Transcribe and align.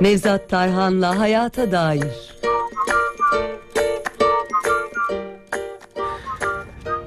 Nevzat 0.00 0.48
Tarhan'la 0.48 1.18
Hayata 1.18 1.72
Dair 1.72 2.38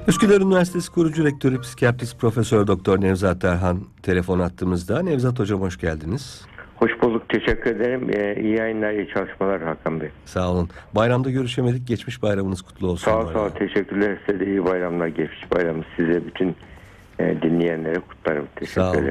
Üsküdar 0.08 0.40
Üniversitesi 0.40 0.92
kurucu 0.92 1.24
rektörü 1.24 1.60
psikiyatrist 1.60 2.20
Profesör 2.20 2.66
Doktor 2.66 3.00
Nevzat 3.00 3.40
Tarhan 3.40 3.80
telefon 4.02 4.38
attığımızda. 4.38 5.02
Nevzat 5.02 5.38
Hocam 5.38 5.60
hoş 5.60 5.78
geldiniz. 5.78 6.46
Hoş 6.76 7.02
bulduk. 7.02 7.28
Teşekkür 7.28 7.76
ederim. 7.76 8.10
Ee, 8.16 8.36
iyi 8.40 8.56
yayınlar, 8.56 8.92
iyi 8.92 9.08
çalışmalar 9.14 9.62
Hakan 9.62 10.00
Bey. 10.00 10.08
Sağ 10.24 10.50
olun. 10.52 10.68
Bayramda 10.94 11.30
görüşemedik. 11.30 11.88
Geçmiş 11.88 12.22
bayramınız 12.22 12.62
kutlu 12.62 12.86
olsun. 12.86 13.04
Sağ 13.04 13.18
ol, 13.18 13.32
sağ 13.32 13.40
ol. 13.40 13.48
Teşekkürler. 13.48 14.18
Size 14.26 14.40
de 14.40 14.46
iyi 14.46 14.64
bayramlar, 14.64 15.06
geçmiş 15.06 15.52
bayramı. 15.54 15.82
Size 15.96 16.26
bütün 16.26 16.56
e, 17.18 17.42
dinleyenlere 17.42 17.98
kutlarım. 18.00 18.46
Teşekkür 18.56 18.80
Sağ 18.80 18.90
olun. 18.90 19.10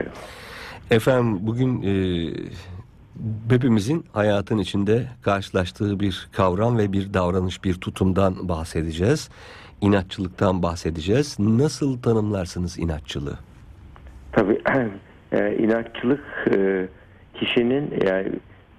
Efendim 0.92 1.40
bugün 1.42 1.82
e, 1.82 1.94
hepimizin 3.50 4.06
hayatın 4.14 4.58
içinde 4.58 5.08
karşılaştığı 5.22 6.00
bir 6.00 6.30
kavram 6.32 6.78
ve 6.78 6.94
bir 6.94 7.14
davranış, 7.14 7.64
bir 7.64 7.74
tutumdan 7.74 8.50
bahsedeceğiz. 8.50 9.30
İnatçılıktan 9.82 10.64
bahsedeceğiz. 10.64 11.40
Nasıl 11.40 12.02
tanımlarsınız 12.02 12.80
inatçılığı? 12.80 13.38
Tabii 14.32 14.62
e, 15.32 15.58
inatçılık 15.58 16.24
e, 16.56 16.88
kişinin 17.40 17.94
yani 18.06 18.30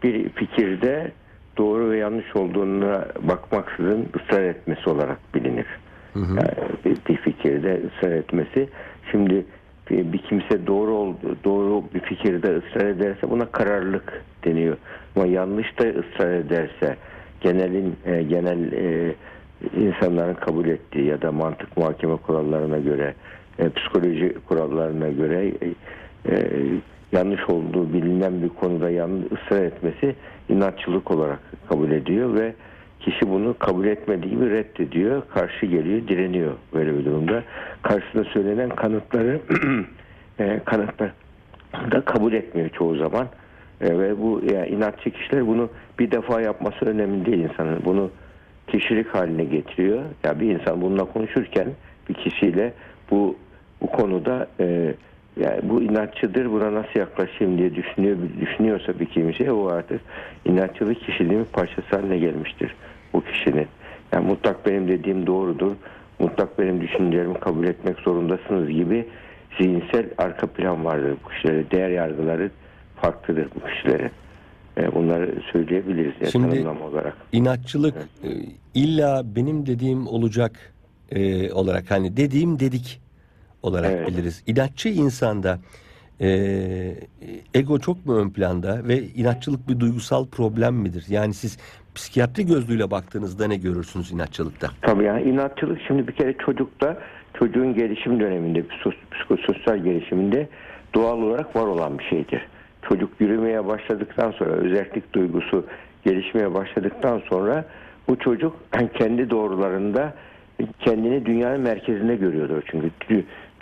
bir 0.02 0.28
fikirde 0.28 1.12
doğru 1.56 1.91
ve 1.91 1.98
yanlış 1.98 2.36
olduğuna 2.36 3.06
bakmaksızın 3.22 4.08
ısrar 4.16 4.42
etmesi 4.42 4.91
olarak 4.91 5.34
bilinir. 5.34 5.66
Yani 6.14 6.50
bir, 6.84 6.96
bir 7.08 7.16
fikirde 7.16 7.82
ısrar 7.86 8.12
etmesi. 8.12 8.69
Şimdi 9.10 9.44
bir, 9.92 10.12
bir 10.12 10.19
kimse 10.19 10.66
doğru 10.66 10.95
oldu, 10.95 11.37
doğru 11.45 11.84
bir 11.95 12.00
fikirde 12.00 12.56
ısrar 12.56 12.87
ederse 12.87 13.30
buna 13.30 13.46
kararlılık 13.46 14.24
deniyor. 14.45 14.77
Ama 15.16 15.27
yanlış 15.27 15.78
da 15.78 15.84
ısrar 15.84 16.33
ederse 16.33 16.97
genelin 17.41 17.97
e, 18.06 18.22
genel 18.22 18.72
e, 18.72 19.14
insanların 19.77 20.34
kabul 20.34 20.69
ettiği 20.69 21.06
ya 21.06 21.22
da 21.22 21.33
mantık 21.33 21.77
muhakeme 21.77 22.16
kurallarına 22.16 22.78
göre 22.78 23.14
e, 23.58 23.70
psikoloji 23.70 24.34
kurallarına 24.48 25.08
göre 25.08 25.53
e, 25.62 25.66
e, 26.34 26.48
yanlış 27.12 27.48
olduğu 27.48 27.92
bilinen 27.92 28.42
bir 28.42 28.48
konuda 28.48 28.91
yanlış 28.91 29.27
ısrar 29.33 29.62
etmesi 29.62 30.14
inatçılık 30.48 31.11
olarak 31.11 31.41
kabul 31.69 31.91
ediyor 31.91 32.34
ve 32.34 32.55
kişi 33.05 33.31
bunu 33.31 33.58
kabul 33.58 33.86
etmediği 33.86 34.31
gibi 34.31 34.50
reddediyor, 34.50 35.22
karşı 35.34 35.67
geliyor, 35.67 36.08
direniyor 36.08 36.53
böyle 36.75 36.98
bir 36.98 37.05
durumda. 37.05 37.42
Karşısında 37.83 38.25
söylenen 38.25 38.69
kanıtları 38.69 39.41
e, 40.39 40.61
kanıtlar 40.64 41.12
da 41.91 42.00
kabul 42.00 42.33
etmiyor 42.33 42.69
çoğu 42.69 42.97
zaman. 42.97 43.28
E, 43.81 43.98
ve 43.98 44.19
bu 44.19 44.42
yani 44.53 44.69
inatçı 44.69 45.11
kişiler 45.11 45.47
bunu 45.47 45.70
bir 45.98 46.11
defa 46.11 46.41
yapması 46.41 46.84
önemli 46.84 47.27
değil 47.27 47.39
insanın. 47.39 47.83
Bunu 47.84 48.11
kişilik 48.67 49.14
haline 49.14 49.44
getiriyor. 49.44 50.03
Ya 50.25 50.41
bir 50.41 50.50
insan 50.50 50.83
bununla 50.83 51.05
konuşurken 51.05 51.69
bir 52.09 52.14
kişiyle 52.14 52.72
bu 53.11 53.37
bu 53.81 53.87
konuda 53.87 54.47
e, 54.61 54.94
yani 55.41 55.61
bu 55.62 55.83
inatçıdır 55.83 56.50
buna 56.52 56.75
nasıl 56.75 57.00
yaklaşayım 57.00 57.58
diye 57.58 57.75
düşünüyor 57.75 58.16
düşünüyorsa 58.41 59.00
bir 59.00 59.06
kimse 59.06 59.52
o 59.52 59.66
artık 59.66 60.00
inatçılık 60.44 61.00
kişiliğinin 61.00 61.47
parçası 61.52 61.97
haline 61.97 62.19
gelmiştir 62.19 62.75
bu 63.12 63.25
kişinin. 63.25 63.66
Yani 64.12 64.27
mutlak 64.27 64.66
benim 64.66 64.88
dediğim 64.88 65.27
doğrudur. 65.27 65.72
Mutlak 66.19 66.58
benim 66.58 66.80
düşüncelerimi 66.80 67.41
kabul 67.41 67.64
etmek 67.64 67.98
zorundasınız 67.98 68.69
gibi 68.69 69.08
zihinsel 69.58 70.06
arka 70.19 70.47
plan 70.47 70.84
vardır 70.84 71.16
bu 71.25 71.28
kişilere. 71.28 71.70
Değer 71.70 71.91
yargıları 71.91 72.50
farklıdır 72.97 73.48
bu 73.55 73.66
kişilere. 73.66 74.10
E, 74.78 74.94
bunları 74.94 75.34
söyleyebiliriz 75.53 76.12
yani 76.20 76.30
Şimdi- 76.33 76.50
tanımlama 76.50 76.86
olarak. 76.86 77.16
İnatçılık 77.33 77.94
e, 77.97 78.28
illa 78.75 79.22
benim 79.36 79.66
dediğim 79.66 80.06
olacak 80.06 80.72
e, 81.10 81.53
olarak 81.53 81.91
hani 81.91 82.16
dediğim 82.16 82.60
dedik 82.60 83.01
olarak 83.62 83.91
Evet. 83.93 84.09
biliriz. 84.09 84.43
İnatçı 84.47 84.89
insanda 84.89 85.59
e, 86.21 86.28
ego 87.55 87.78
çok 87.78 88.06
mu 88.06 88.17
ön 88.17 88.31
planda 88.31 88.81
ve 88.89 88.99
inatçılık 89.03 89.69
bir 89.69 89.81
duygusal 89.81 90.27
problem 90.27 90.75
midir? 90.75 91.05
Yani 91.09 91.34
siz 91.34 91.59
psikiyatri 91.95 92.47
gözlüğüyle 92.47 92.91
baktığınızda 92.91 93.47
ne 93.47 93.56
görürsünüz 93.56 94.12
inatçılıkta? 94.12 94.69
Tabii 94.83 95.05
yani 95.05 95.23
inatçılık 95.23 95.78
şimdi 95.87 96.09
bir 96.09 96.12
kere 96.12 96.34
çocukta 96.47 96.99
çocuğun 97.39 97.75
gelişim 97.75 98.21
döneminde 98.21 98.59
psiko- 98.61 98.95
psikososyal 99.11 99.79
gelişiminde 99.79 100.49
doğal 100.94 101.19
olarak 101.23 101.56
var 101.56 101.67
olan 101.67 101.99
bir 101.99 102.05
şeydir. 102.05 102.47
Çocuk 102.89 103.21
yürümeye 103.21 103.67
başladıktan 103.67 104.31
sonra 104.31 104.50
özellik 104.50 105.12
duygusu 105.12 105.67
gelişmeye 106.05 106.55
başladıktan 106.55 107.23
sonra 107.29 107.65
bu 108.09 108.19
çocuk 108.19 108.56
kendi 108.99 109.31
doğrularında 109.31 110.15
kendini 110.81 111.27
dünyanın 111.27 111.61
merkezinde 111.61 112.17
görüyordur. 112.17 112.62
Çünkü 112.71 112.91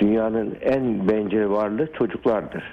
dünyanın 0.01 0.57
en 0.61 1.09
bencil 1.09 1.51
varlığı 1.51 1.93
çocuklardır. 1.99 2.65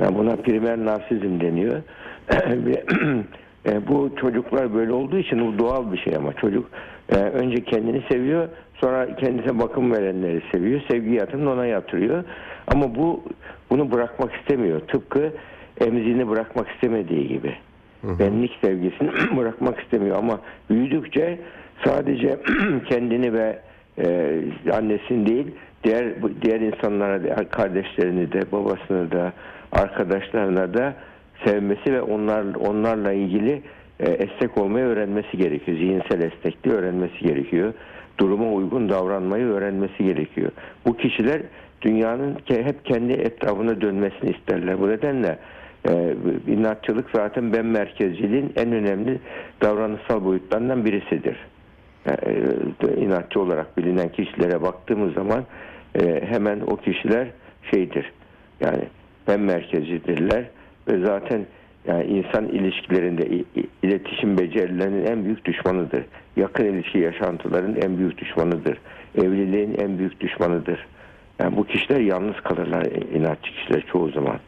Yani 0.00 0.18
buna 0.18 0.36
primer 0.36 0.78
narsizm 0.78 1.40
deniyor. 1.40 1.82
E, 3.66 3.88
bu 3.88 4.10
çocuklar 4.20 4.74
böyle 4.74 4.92
olduğu 4.92 5.18
için 5.18 5.46
bu 5.46 5.58
doğal 5.58 5.92
bir 5.92 5.98
şey 5.98 6.16
ama 6.16 6.32
çocuk 6.32 6.70
e, 7.08 7.14
önce 7.16 7.64
kendini 7.64 8.02
seviyor 8.12 8.48
sonra 8.74 9.16
kendisine 9.16 9.58
bakım 9.58 9.92
verenleri 9.92 10.42
seviyor. 10.52 10.80
Sevgi 10.90 11.14
yatırımını 11.14 11.52
ona 11.52 11.66
yatırıyor. 11.66 12.24
Ama 12.66 12.94
bu 12.94 13.24
bunu 13.70 13.92
bırakmak 13.92 14.34
istemiyor. 14.34 14.80
Tıpkı 14.80 15.32
emzini 15.80 16.28
bırakmak 16.28 16.68
istemediği 16.68 17.28
gibi. 17.28 17.54
Benlik 18.02 18.58
sevgisini 18.64 19.10
bırakmak 19.36 19.80
istemiyor 19.80 20.16
ama 20.16 20.40
büyüdükçe 20.70 21.38
sadece 21.84 22.36
kendini 22.88 23.32
ve 23.32 23.58
e, 23.98 24.38
annesini 24.72 25.26
değil 25.26 25.46
diğer 25.84 26.14
diğer 26.42 26.60
insanlara 26.60 27.24
da, 27.24 27.48
kardeşlerini 27.48 28.32
de 28.32 28.52
babasını 28.52 29.10
da 29.10 29.32
arkadaşlarına 29.72 30.74
da 30.74 30.94
sevmesi 31.44 31.92
ve 31.92 32.02
onlar 32.02 32.44
onlarla 32.54 33.12
ilgili 33.12 33.62
e, 34.00 34.10
esnek 34.10 34.58
olmayı 34.58 34.84
öğrenmesi 34.84 35.36
gerekiyor. 35.36 35.78
Zihinsel 35.78 36.20
esnekliği 36.20 36.74
öğrenmesi 36.74 37.18
gerekiyor. 37.18 37.74
Duruma 38.18 38.52
uygun 38.52 38.88
davranmayı 38.88 39.46
öğrenmesi 39.46 40.04
gerekiyor. 40.04 40.50
Bu 40.86 40.96
kişiler 40.96 41.42
dünyanın 41.82 42.36
hep 42.48 42.84
kendi 42.84 43.12
etrafına 43.12 43.80
dönmesini 43.80 44.30
isterler. 44.30 44.80
Bu 44.80 44.88
nedenle 44.88 45.38
e, 45.88 46.14
inatçılık 46.48 47.10
zaten 47.14 47.52
ben 47.52 47.66
merkezciliğin 47.66 48.52
en 48.56 48.72
önemli 48.72 49.18
davranışsal 49.62 50.24
boyutlarından 50.24 50.84
birisidir 50.84 51.36
e, 52.06 52.94
inatçı 52.96 53.40
olarak 53.40 53.78
bilinen 53.78 54.08
kişilere 54.08 54.62
baktığımız 54.62 55.14
zaman 55.14 55.44
e, 55.94 56.22
hemen 56.26 56.60
o 56.60 56.76
kişiler 56.76 57.28
şeydir. 57.70 58.12
Yani 58.60 58.84
ben 59.28 59.40
merkezidirler 59.40 60.44
ve 60.88 61.06
zaten 61.06 61.46
yani 61.86 62.04
insan 62.04 62.48
ilişkilerinde 62.48 63.44
iletişim 63.82 64.38
becerilerinin 64.38 65.06
en 65.06 65.24
büyük 65.24 65.44
düşmanıdır. 65.44 66.04
Yakın 66.36 66.64
ilişki 66.64 66.98
yaşantıların 66.98 67.76
en 67.76 67.98
büyük 67.98 68.18
düşmanıdır. 68.18 68.78
Evliliğin 69.18 69.76
en 69.78 69.98
büyük 69.98 70.20
düşmanıdır. 70.20 70.86
Yani 71.38 71.56
bu 71.56 71.64
kişiler 71.64 72.00
yalnız 72.00 72.36
kalırlar 72.36 72.86
inatçı 73.14 73.52
kişiler 73.52 73.84
çoğu 73.92 74.10
zaman. 74.10 74.38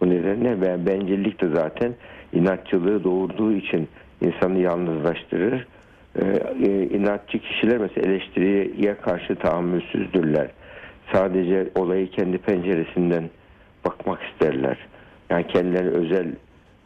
Bu 0.00 0.10
nedenle 0.10 0.62
ben 0.62 0.86
bencillik 0.86 1.40
de 1.40 1.48
zaten 1.54 1.94
inatçılığı 2.32 3.04
doğurduğu 3.04 3.52
için 3.52 3.88
insanı 4.20 4.58
yalnızlaştırır. 4.58 5.66
Ee, 6.22 6.88
inatçı 6.92 7.38
kişiler 7.38 7.78
mesela 7.78 8.12
eleştiriye 8.12 8.94
karşı 8.94 9.34
tahammülsüzdürler. 9.34 10.48
Sadece 11.12 11.68
olayı 11.74 12.10
kendi 12.10 12.38
penceresinden 12.38 13.30
bakmak 13.84 14.20
isterler. 14.22 14.76
Yani 15.30 15.46
kendilerini 15.46 15.90
özel, 15.90 16.26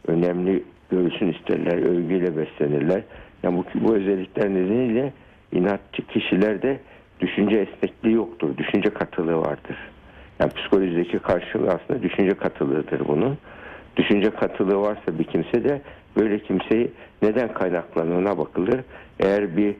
önemli 0.07 0.63
görsün 0.91 1.31
isterler, 1.33 1.77
övgüyle 1.77 2.37
beslenirler. 2.37 3.01
Yani 3.43 3.57
bu, 3.57 3.87
bu 3.87 3.95
özellikler 3.95 4.49
nedeniyle 4.49 5.13
inatçı 5.51 6.07
kişilerde 6.07 6.79
düşünce 7.19 7.55
esnekliği 7.57 8.15
yoktur, 8.15 8.57
düşünce 8.57 8.89
katılığı 8.89 9.37
vardır. 9.37 9.77
Yani 10.39 10.51
psikolojideki 10.51 11.19
karşılığı 11.19 11.69
aslında 11.69 12.03
düşünce 12.03 12.33
katılığıdır 12.33 13.07
bunun. 13.07 13.37
Düşünce 13.97 14.29
katılığı 14.29 14.81
varsa 14.81 15.19
bir 15.19 15.23
kimse 15.23 15.63
de 15.63 15.81
böyle 16.17 16.39
kimseyi 16.39 16.91
neden 17.21 17.53
kaynaklandığına 17.53 18.37
bakılır. 18.37 18.79
Eğer 19.19 19.57
bir 19.57 19.75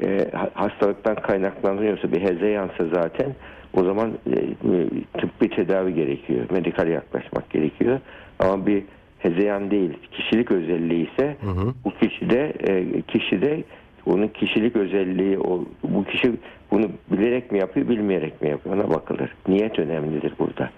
e, 0.00 0.30
ha- 0.32 0.50
hastalıktan 0.54 1.14
kaynaklanıyorsa 1.14 2.12
bir 2.12 2.20
hezeyansa 2.20 2.84
zaten 2.94 3.34
o 3.76 3.84
zaman 3.84 4.12
e, 4.26 4.30
e, 4.32 4.88
tıbbi 5.18 5.48
tedavi 5.48 5.94
gerekiyor. 5.94 6.46
Medikal 6.50 6.88
yaklaşmak 6.88 7.50
gerekiyor. 7.50 8.00
Ama 8.38 8.66
bir 8.66 8.82
hezeyan 9.18 9.70
değil, 9.70 9.90
kişilik 10.12 10.50
özelliği 10.50 11.10
ise 11.12 11.36
bu 11.84 11.90
kişide 11.90 12.52
e, 12.68 13.02
kişide 13.02 13.64
onun 14.06 14.28
kişilik 14.28 14.76
özelliği 14.76 15.38
o, 15.38 15.64
bu 15.82 16.04
kişi 16.04 16.32
bunu 16.70 16.90
bilerek 17.10 17.52
mi 17.52 17.58
yapıyor 17.58 17.88
bilmeyerek 17.88 18.42
mi 18.42 18.48
yapıyor 18.48 18.76
ona 18.76 18.90
bakılır. 18.90 19.34
Niyet 19.48 19.78
önemlidir 19.78 20.32
burada. 20.38 20.70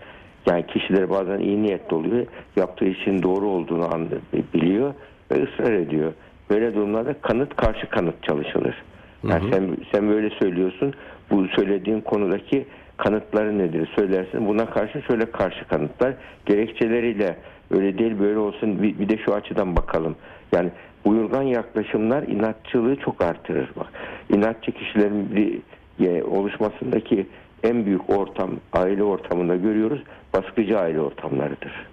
Yani 0.47 0.67
kişiler 0.67 1.11
bazen 1.11 1.39
iyi 1.39 1.63
niyetli 1.63 1.97
oluyor. 1.97 2.27
Yaptığı 2.57 2.85
işin 2.85 3.23
doğru 3.23 3.49
olduğunu 3.49 4.09
biliyor 4.55 4.95
ve 5.31 5.43
ısrar 5.43 5.73
ediyor. 5.73 6.13
Böyle 6.51 6.75
durumlarda 6.75 7.15
kanıt 7.15 7.57
karşı 7.57 7.89
kanıt 7.89 8.23
çalışılır. 8.23 8.83
Yani 9.29 9.51
sen 9.53 9.77
sen 9.93 10.09
böyle 10.09 10.31
söylüyorsun. 10.31 10.95
Bu 11.31 11.47
söylediğin 11.49 12.01
konudaki 12.01 12.67
kanıtları 12.97 13.59
nedir 13.59 13.89
söylersin. 13.97 14.49
Buna 14.49 14.67
karşı 14.67 15.03
şöyle 15.03 15.31
karşı 15.31 15.69
kanıtlar 15.69 16.15
gerekçeleriyle 16.47 17.37
öyle 17.71 17.99
değil 17.99 18.19
böyle 18.21 18.39
olsun 18.39 18.83
bir, 18.83 18.99
bir 18.99 19.09
de 19.09 19.19
şu 19.25 19.35
açıdan 19.35 19.77
bakalım. 19.77 20.17
Yani 20.53 20.71
buyurgan 21.05 21.43
yaklaşımlar 21.43 22.23
inatçılığı 22.23 22.97
çok 22.97 23.23
artırır. 23.23 23.71
Bak 23.77 23.87
inatçı 24.31 24.73
kişilerin 24.73 25.37
bir 25.37 25.61
e, 26.07 26.23
oluşmasındaki 26.23 27.27
en 27.63 27.87
büyük 27.87 28.11
ortam 28.11 28.51
aile 28.73 29.03
ortamında 29.03 29.57
görüyoruz. 29.57 30.03
Baskıcı 30.35 30.79
aile 30.79 31.01
ortamlarıdır. 31.01 31.87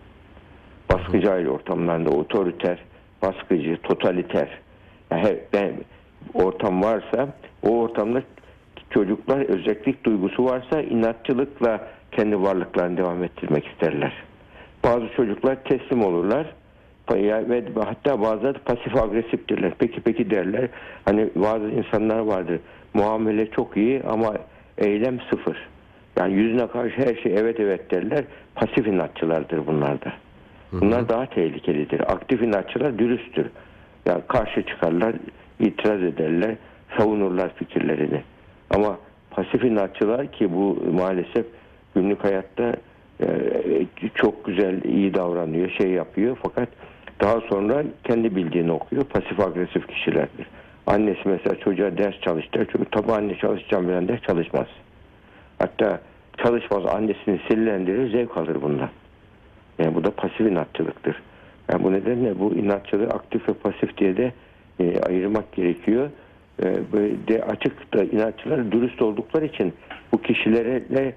Baskıcı 0.93 1.31
aile 1.31 1.49
ortamlarında 1.49 2.09
otoriter, 2.09 2.79
baskıcı, 3.21 3.77
totaliter. 3.83 4.59
Yani 5.53 5.73
ortam 6.33 6.83
varsa 6.83 7.27
o 7.63 7.69
ortamda 7.69 8.21
çocuklar 8.93 9.39
özellik 9.39 10.03
duygusu 10.03 10.45
varsa 10.45 10.81
inatçılıkla 10.81 11.87
kendi 12.11 12.41
varlıklarını 12.41 12.97
devam 12.97 13.23
ettirmek 13.23 13.67
isterler. 13.67 14.23
Bazı 14.83 15.09
çocuklar 15.15 15.63
teslim 15.63 16.03
olurlar 16.05 16.47
ve 17.11 17.63
hatta 17.85 18.21
bazıları 18.21 18.59
pasif 18.59 18.95
agresiftirler. 18.95 19.73
Peki 19.79 20.01
peki 20.01 20.29
derler. 20.29 20.69
Hani 21.05 21.29
bazı 21.35 21.69
insanlar 21.69 22.19
vardır. 22.19 22.59
Muamele 22.93 23.51
çok 23.51 23.77
iyi 23.77 24.03
ama 24.03 24.33
eylem 24.77 25.19
sıfır. 25.29 25.57
Yani 26.17 26.33
yüzüne 26.33 26.67
karşı 26.67 26.95
her 26.95 27.15
şey 27.15 27.35
evet 27.37 27.59
evet 27.59 27.91
derler. 27.91 28.23
Pasif 28.55 28.87
inatçılardır 28.87 29.67
bunlar 29.67 30.01
da. 30.01 30.13
Bunlar 30.71 31.09
daha 31.09 31.25
tehlikelidir. 31.25 31.99
Aktif 32.13 32.41
inatçılar 32.41 32.99
dürüsttür. 32.99 33.47
Yani 34.05 34.21
karşı 34.27 34.63
çıkarlar, 34.63 35.15
itiraz 35.59 36.03
ederler, 36.03 36.55
savunurlar 36.97 37.55
fikirlerini. 37.55 38.21
Ama 38.75 38.97
pasif 39.31 39.63
inatçılar 39.63 40.31
ki 40.31 40.53
bu 40.53 40.83
maalesef 40.93 41.45
günlük 41.95 42.23
hayatta 42.23 42.73
e, 43.21 43.27
çok 44.15 44.45
güzel, 44.45 44.83
iyi 44.83 45.13
davranıyor, 45.13 45.69
şey 45.69 45.91
yapıyor 45.91 46.37
fakat 46.43 46.69
daha 47.21 47.41
sonra 47.41 47.83
kendi 48.03 48.35
bildiğini 48.35 48.71
okuyor. 48.71 49.03
Pasif 49.03 49.39
agresif 49.39 49.87
kişilerdir. 49.87 50.47
Annesi 50.87 51.21
mesela 51.25 51.55
çocuğa 51.59 51.97
ders 51.97 52.19
çalış 52.21 52.53
der. 52.53 52.65
Çocuk 52.65 52.91
tabi 52.91 53.11
anne 53.11 53.37
çalışacağım 53.37 53.87
bilen 53.87 54.07
der 54.07 54.21
çalışmaz. 54.21 54.67
Hatta 55.59 55.99
çalışmaz 56.43 56.85
annesini 56.85 57.39
sinirlendirir, 57.47 58.11
zevk 58.11 58.37
alır 58.37 58.61
bundan. 58.61 58.89
Yani 59.79 59.95
bu 59.95 60.03
da 60.03 60.11
pasif 60.11 60.41
inatçılıktır. 60.41 61.21
Yani 61.71 61.83
bu 61.83 61.93
nedenle 61.93 62.39
bu 62.39 62.53
inatçılığı 62.53 63.07
aktif 63.07 63.49
ve 63.49 63.53
pasif 63.53 63.97
diye 63.97 64.17
de 64.17 64.31
e, 64.79 65.01
ayırmak 65.01 65.51
gerekiyor. 65.51 66.09
E, 66.61 66.91
böyle 66.93 67.27
de 67.27 67.43
açık 67.43 67.93
da 67.93 68.03
inatçılar 68.03 68.71
dürüst 68.71 69.01
oldukları 69.01 69.45
için 69.45 69.73
bu 70.11 70.21
kişilerle 70.21 71.15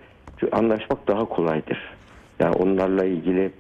anlaşmak 0.53 1.09
daha 1.09 1.25
kolaydır. 1.25 1.79
Yani 2.41 2.55
onlarla 2.55 3.05
ilgili 3.05 3.51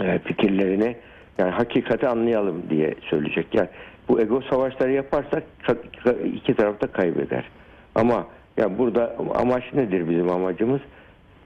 e, 0.00 0.18
fikirlerini 0.18 0.96
yani 1.38 1.50
hakikati 1.50 2.08
anlayalım 2.08 2.62
diye 2.70 2.94
söyleyecek. 3.10 3.54
Yani 3.54 3.68
bu 4.08 4.20
ego 4.20 4.40
savaşları 4.50 4.92
yaparsak 4.92 5.42
iki 6.34 6.54
taraf 6.54 6.80
da 6.80 6.86
kaybeder. 6.86 7.44
Ama 7.94 8.26
yani 8.56 8.78
burada 8.78 9.16
amaç 9.34 9.74
nedir 9.74 10.08
bizim 10.08 10.30
amacımız? 10.30 10.80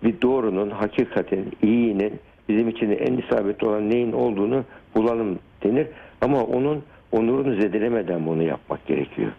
Bir 0.05 0.20
doğrunun, 0.23 0.70
hakikatin, 0.70 1.52
iyinin 1.62 2.12
bizim 2.49 2.69
için 2.69 2.91
en 2.91 3.17
isabetli 3.17 3.67
olan 3.67 3.91
neyin 3.91 4.12
olduğunu 4.12 4.64
bulalım 4.94 5.38
denir. 5.62 5.87
Ama 6.20 6.44
onun 6.44 6.84
onurunu 7.12 7.60
zedelemeden 7.60 8.26
bunu 8.26 8.43
yapmak 8.43 8.87
gerekiyor. 8.87 9.31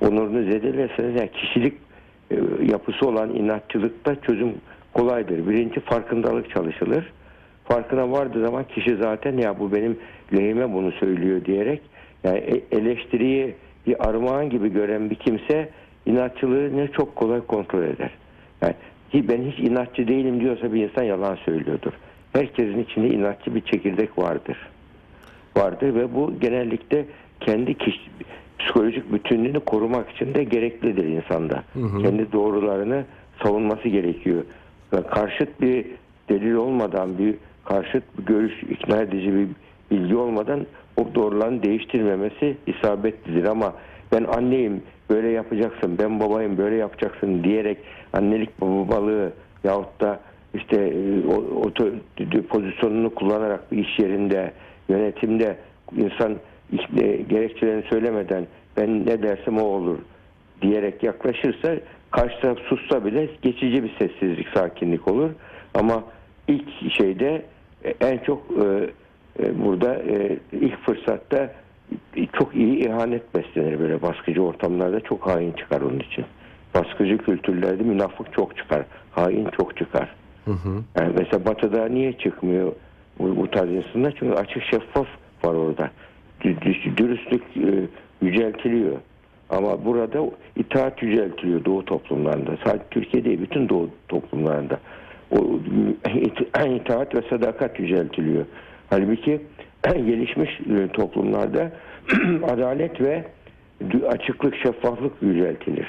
Onurunu 0.00 0.42
zedelerseniz 0.52 1.14
yani 1.16 1.30
kişilik 1.30 1.74
e, 2.30 2.36
yapısı 2.72 3.08
olan 3.08 3.34
inatçılıkta 3.34 4.20
çözüm 4.20 4.54
kolaydır. 4.92 5.48
Birinci 5.48 5.80
farkındalık 5.80 6.50
çalışılır. 6.50 7.12
Farkına 7.64 8.10
vardığı 8.12 8.40
zaman 8.40 8.64
kişi 8.64 8.96
zaten 8.96 9.38
ya 9.38 9.58
bu 9.58 9.72
benim 9.72 9.98
lehime 10.36 10.72
bunu 10.72 10.92
söylüyor 10.92 11.44
diyerek 11.44 11.80
yani 12.24 12.38
e- 12.38 12.76
eleştiriyi 12.76 13.54
bir 13.86 14.08
armağan 14.08 14.50
gibi 14.50 14.72
gören 14.72 15.10
bir 15.10 15.14
kimse 15.14 15.68
inatçılığını 16.06 16.92
çok 16.92 17.16
kolay 17.16 17.40
kontrol 17.40 17.82
eder. 17.82 18.10
Yani 18.62 18.74
ki 19.10 19.28
ben 19.28 19.42
hiç 19.42 19.58
inatçı 19.58 20.08
değilim 20.08 20.40
diyorsa 20.40 20.72
bir 20.72 20.82
insan 20.82 21.02
yalan 21.02 21.34
söylüyordur. 21.34 21.92
Herkesin 22.32 22.78
içinde 22.78 23.08
inatçı 23.08 23.54
bir 23.54 23.60
çekirdek 23.60 24.18
vardır. 24.18 24.56
Vardır 25.56 25.94
ve 25.94 26.14
bu 26.14 26.32
genellikle 26.40 27.04
kendi 27.40 27.74
kişi, 27.74 28.00
psikolojik 28.58 29.12
bütünlüğünü 29.12 29.60
korumak 29.60 30.10
için 30.10 30.34
de 30.34 30.44
gereklidir 30.44 31.04
insanda. 31.04 31.64
Kendi 32.02 32.32
doğrularını 32.32 33.04
savunması 33.42 33.88
gerekiyor. 33.88 34.44
Ve 34.92 35.02
karşıt 35.02 35.60
bir 35.60 35.86
delil 36.28 36.54
olmadan 36.54 37.18
bir 37.18 37.34
karşıt 37.64 38.02
bir 38.18 38.24
görüş 38.26 38.62
ikna 38.62 39.02
edici 39.02 39.34
bir 39.34 39.48
bilgi 39.90 40.16
olmadan 40.16 40.66
o 40.96 41.14
doğrularını 41.14 41.62
değiştirmemesi 41.62 42.56
isabetlidir 42.66 43.44
ama 43.44 43.74
ben 44.12 44.24
anneyim 44.24 44.82
böyle 45.10 45.28
yapacaksın 45.28 45.98
ben 45.98 46.20
babayım 46.20 46.58
böyle 46.58 46.76
yapacaksın 46.76 47.44
diyerek 47.44 47.78
annelik 48.12 48.60
babalığı 48.60 49.32
yahut 49.64 50.00
da 50.00 50.20
işte 50.54 50.76
e, 50.76 51.26
o, 51.26 51.34
o 51.34 51.70
pozisyonunu 52.48 53.14
kullanarak 53.14 53.72
bir 53.72 53.78
iş 53.78 53.98
yerinde 53.98 54.52
yönetimde 54.88 55.56
insan 55.96 56.36
işte 56.72 57.16
gerekçelerini 57.16 57.84
söylemeden 57.90 58.46
ben 58.76 59.06
ne 59.06 59.22
dersem 59.22 59.58
o 59.58 59.64
olur 59.64 59.98
diyerek 60.62 61.02
yaklaşırsa 61.02 61.76
karşı 62.10 62.40
taraf 62.40 62.58
sussa 62.58 63.04
bile 63.04 63.28
geçici 63.42 63.84
bir 63.84 63.94
sessizlik, 63.98 64.48
sakinlik 64.54 65.08
olur. 65.08 65.30
Ama 65.74 66.04
ilk 66.48 66.92
şeyde 66.92 67.42
e, 67.84 67.94
en 68.00 68.18
çok 68.18 68.42
e, 68.50 68.90
e, 69.44 69.64
burada 69.64 69.94
e, 69.94 70.38
ilk 70.52 70.86
fırsatta 70.86 71.52
çok 72.32 72.54
iyi 72.54 72.88
ihanet 72.88 73.34
beslenir 73.34 73.80
böyle 73.80 74.02
baskıcı 74.02 74.42
ortamlarda 74.42 75.00
çok 75.00 75.26
hain 75.26 75.52
çıkar 75.52 75.80
onun 75.80 75.98
için. 75.98 76.24
Baskıcı 76.74 77.18
kültürlerde 77.18 77.82
münafık 77.82 78.32
çok 78.32 78.56
çıkar, 78.56 78.82
hain 79.10 79.48
çok 79.56 79.76
çıkar. 79.76 80.14
Yani 81.00 81.12
mesela 81.18 81.44
Batı'da 81.44 81.88
niye 81.88 82.12
çıkmıyor 82.12 82.72
bu, 83.18 83.36
insanlar? 83.70 84.14
Çünkü 84.18 84.34
açık 84.34 84.62
şeffaf 84.62 85.06
var 85.44 85.54
orada. 85.54 85.90
Dü- 86.40 86.58
dü- 86.60 86.96
Dürüstlük 86.96 87.42
e, 87.56 87.88
yüceltiliyor. 88.22 88.96
Ama 89.50 89.84
burada 89.84 90.30
itaat 90.56 91.02
yüceltiliyor 91.02 91.64
Doğu 91.64 91.84
toplumlarında. 91.84 92.56
Sadece 92.64 92.84
Türkiye 92.90 93.24
değil, 93.24 93.40
bütün 93.40 93.68
Doğu 93.68 93.90
toplumlarında. 94.08 94.80
O 95.30 95.60
it- 96.14 96.80
itaat 96.80 97.14
ve 97.14 97.22
sadakat 97.30 97.80
yüceltiliyor. 97.80 98.44
Halbuki 98.90 99.40
gelişmiş 99.84 100.60
e, 100.60 100.88
toplumlarda 100.88 101.72
adalet 102.50 103.00
ve 103.00 103.24
açıklık, 104.08 104.56
şeffaflık 104.56 105.12
yüceltilir. 105.22 105.86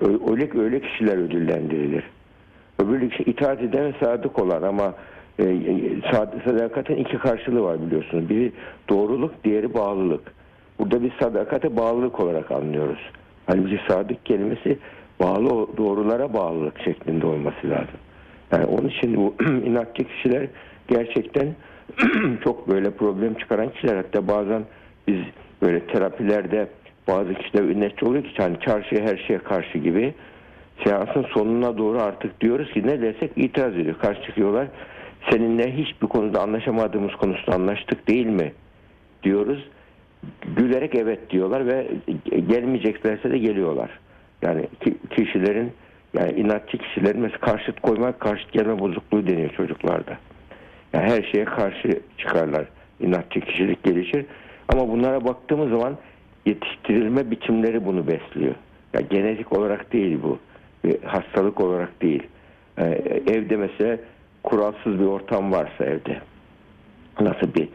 Öyle, 0.00 0.60
öyle 0.60 0.80
kişiler 0.80 1.18
ödüllendirilir. 1.18 2.04
İşte 3.10 3.24
itaat 3.24 3.62
eden 3.62 3.94
sadık 4.00 4.38
olan 4.38 4.62
ama 4.62 4.94
e, 5.38 5.44
sad- 6.12 6.44
sadakatin 6.44 6.96
iki 6.96 7.18
karşılığı 7.18 7.62
var 7.62 7.86
biliyorsunuz. 7.86 8.28
Biri 8.28 8.52
doğruluk, 8.88 9.44
diğeri 9.44 9.74
bağlılık. 9.74 10.32
Burada 10.78 11.02
biz 11.02 11.10
sadakate 11.20 11.76
bağlılık 11.76 12.20
olarak 12.20 12.50
anlıyoruz. 12.50 12.98
Halbuki 13.46 13.80
sadık 13.88 14.26
kelimesi 14.26 14.78
bağlı 15.20 15.76
doğrulara 15.76 16.34
bağlılık 16.34 16.80
şeklinde 16.84 17.26
olması 17.26 17.70
lazım. 17.70 17.98
Yani 18.52 18.64
onun 18.64 18.88
için 18.88 19.16
bu 19.16 19.34
inatçı 19.44 20.04
kişiler 20.04 20.46
gerçekten 20.88 21.54
çok 22.44 22.68
böyle 22.68 22.90
problem 22.90 23.34
çıkaran 23.34 23.68
kişiler. 23.68 23.96
Hatta 23.96 24.28
bazen 24.28 24.62
biz 25.08 25.20
böyle 25.62 25.80
terapilerde 25.80 26.68
bazı 27.08 27.34
kişiler 27.34 27.62
inatçı 27.64 28.06
oluyor 28.06 28.24
ki 28.24 28.30
hani 28.38 28.60
çarşıya 28.60 29.02
her 29.02 29.16
şeye 29.16 29.38
karşı 29.38 29.78
gibi 29.78 30.14
seansın 30.84 31.26
sonuna 31.34 31.78
doğru 31.78 32.00
artık 32.02 32.40
diyoruz 32.40 32.72
ki 32.72 32.86
ne 32.86 33.02
dersek 33.02 33.30
itiraz 33.36 33.76
ediyor. 33.76 33.98
Karşı 33.98 34.22
çıkıyorlar. 34.22 34.66
Seninle 35.30 35.76
hiçbir 35.76 36.06
konuda 36.06 36.40
anlaşamadığımız 36.40 37.12
konusunda 37.14 37.56
anlaştık 37.56 38.08
değil 38.08 38.26
mi? 38.26 38.52
Diyoruz. 39.22 39.68
Gülerek 40.56 40.94
evet 40.94 41.30
diyorlar 41.30 41.66
ve 41.66 41.86
gelmeyeceklerse 42.48 43.30
de 43.30 43.38
geliyorlar. 43.38 43.90
Yani 44.42 44.66
ki- 44.84 44.96
kişilerin 45.10 45.72
yani 46.14 46.32
inatçı 46.32 46.78
kişilerin 46.78 47.20
mesela 47.20 47.38
karşıt 47.40 47.80
koymak, 47.80 48.20
karşıt 48.20 48.52
gelme 48.52 48.78
bozukluğu 48.78 49.26
deniyor 49.26 49.50
çocuklarda. 49.50 50.18
Yani 50.92 51.10
her 51.10 51.22
şeye 51.22 51.44
karşı 51.44 52.00
çıkarlar. 52.18 52.64
İnatçı 53.00 53.40
kişilik 53.40 53.82
gelişir. 53.84 54.26
Ama 54.68 54.88
bunlara 54.88 55.24
baktığımız 55.24 55.70
zaman 55.70 55.96
yetiştirilme 56.46 57.30
biçimleri 57.30 57.86
bunu 57.86 58.06
besliyor. 58.06 58.54
Ya 58.94 59.00
genetik 59.10 59.52
olarak 59.52 59.92
değil 59.92 60.18
bu. 60.22 60.38
Bir 60.84 61.02
hastalık 61.02 61.60
olarak 61.60 62.02
değil. 62.02 62.22
Ee, 62.78 62.84
evde 63.26 63.56
mesela 63.56 63.96
kuralsız 64.46 65.00
bir 65.00 65.06
ortam 65.06 65.52
varsa 65.52 65.84
evde 65.84 66.20
nasıl 67.20 67.54
bir 67.54 67.68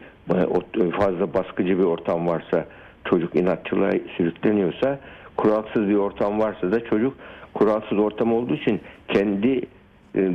fazla 0.90 1.34
baskıcı 1.34 1.78
bir 1.78 1.84
ortam 1.84 2.28
varsa 2.28 2.66
çocuk 3.04 3.36
inatçılığa 3.36 3.92
sürükleniyorsa 4.16 4.98
kuralsız 5.36 5.88
bir 5.88 5.94
ortam 5.94 6.40
varsa 6.40 6.72
da 6.72 6.84
çocuk 6.84 7.14
kuralsız 7.54 7.98
ortam 7.98 8.32
olduğu 8.32 8.54
için 8.54 8.80
kendi 9.08 9.60
e, 10.16 10.30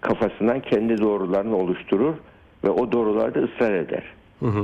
kafasından 0.00 0.60
kendi 0.60 0.98
doğrularını 0.98 1.56
oluşturur 1.56 2.14
ve 2.64 2.70
o 2.70 2.92
doğrularda 2.92 3.40
ısrar 3.40 3.74
eder. 3.74 4.04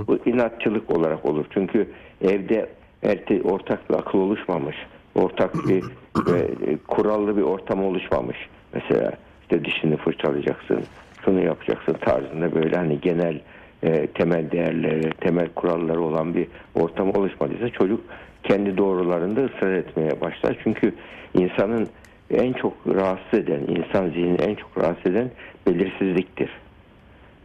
Bu 0.07 0.19
inatçılık 0.27 0.97
olarak 0.99 1.25
olur. 1.25 1.45
Çünkü 1.51 1.89
evde 2.21 2.69
erte, 3.03 3.43
ortak 3.43 3.91
bir 3.91 3.95
akıl 3.95 4.19
oluşmamış. 4.19 4.77
Ortak 5.15 5.55
bir 5.69 5.85
e, 6.67 6.77
kurallı 6.89 7.37
bir 7.37 7.43
ortam 7.43 7.85
oluşmamış. 7.85 8.37
Mesela 8.75 9.13
işte 9.43 9.65
dişini 9.65 9.97
fırçalayacaksın, 9.97 10.81
şunu 11.27 11.45
yapacaksın 11.45 11.93
tarzında 11.93 12.55
böyle 12.55 12.77
hani 12.77 13.01
genel 13.01 13.41
e, 13.83 14.07
temel 14.07 14.51
değerleri, 14.51 15.11
temel 15.11 15.49
kuralları 15.49 16.01
olan 16.01 16.35
bir 16.35 16.47
ortam 16.75 17.11
oluşmadıysa 17.11 17.69
çocuk 17.69 18.01
kendi 18.43 18.77
doğrularında 18.77 19.45
ısrar 19.45 19.73
etmeye 19.73 20.21
başlar. 20.21 20.57
Çünkü 20.65 20.95
insanın 21.35 21.89
en 22.31 22.53
çok 22.53 22.73
rahatsız 22.87 23.39
eden, 23.39 23.61
insan 23.69 24.09
zihnini 24.09 24.43
en 24.43 24.55
çok 24.55 24.79
rahatsız 24.79 25.13
eden 25.13 25.31
belirsizliktir. 25.67 26.51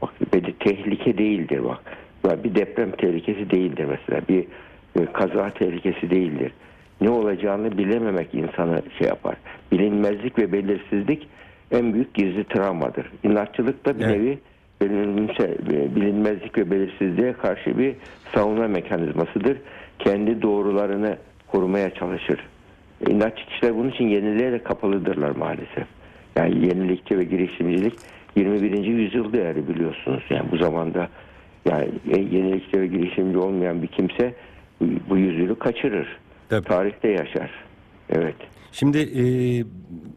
Bak 0.02 0.10
bir 0.34 0.54
tehlike 0.54 1.18
değildir 1.18 1.62
bak. 1.64 2.44
Bir 2.44 2.56
deprem 2.56 2.92
tehlikesi 2.92 3.50
değildir 3.50 3.86
mesela. 3.86 4.22
Bir 4.30 4.46
e, 5.00 5.06
kaza 5.14 5.50
tehlikesi 5.50 6.10
değildir. 6.10 6.52
Ne 7.02 7.10
olacağını 7.10 7.78
bilememek 7.78 8.34
insanı 8.34 8.82
şey 8.98 9.08
yapar. 9.08 9.36
Bilinmezlik 9.72 10.38
ve 10.38 10.52
belirsizlik 10.52 11.28
en 11.72 11.94
büyük 11.94 12.14
gizli 12.14 12.44
travmadır. 12.44 13.12
İnatçılık 13.24 13.86
da 13.86 14.00
bir 14.00 14.04
Evet. 14.06 14.18
nevi 14.18 14.40
bilinmezse- 14.82 15.96
bilinmezlik 15.96 16.58
ve 16.58 16.72
belirsizliğe 16.72 17.34
karşı 17.34 17.78
bir 17.78 17.96
savunma 18.36 18.68
mekanizmasıdır. 18.68 19.58
Kendi 20.00 20.42
doğrularını 20.42 21.18
korumaya 21.48 21.90
çalışır. 21.94 22.40
İnatçı 23.10 23.46
kişiler 23.46 23.76
bunun 23.76 23.90
için 23.90 24.08
yeniliğe 24.08 24.52
de 24.52 24.64
kapalıdırlar 24.64 25.30
maalesef. 25.32 25.88
Yani 26.36 26.66
yenilikçi 26.68 27.18
ve 27.18 27.24
girişimcilik 27.24 27.94
21. 28.36 28.86
yüzyıl 28.86 29.34
değeri 29.34 29.68
biliyorsunuz. 29.68 30.24
Yani 30.30 30.52
bu 30.52 30.58
zamanda 30.58 31.10
yani 31.66 31.90
yenilikçi 32.32 32.82
ve 32.82 32.88
girişimci 32.88 33.38
olmayan 33.38 33.82
bir 33.82 33.88
kimse 33.88 34.34
bu, 34.82 34.86
bu 35.10 35.18
yüzyılı 35.18 35.60
kaçırır. 35.60 36.08
Tabii. 36.50 36.68
Tarihte 36.68 37.08
yaşar. 37.10 37.50
Evet. 38.10 38.36
Şimdi 38.72 38.98
e, 38.98 39.24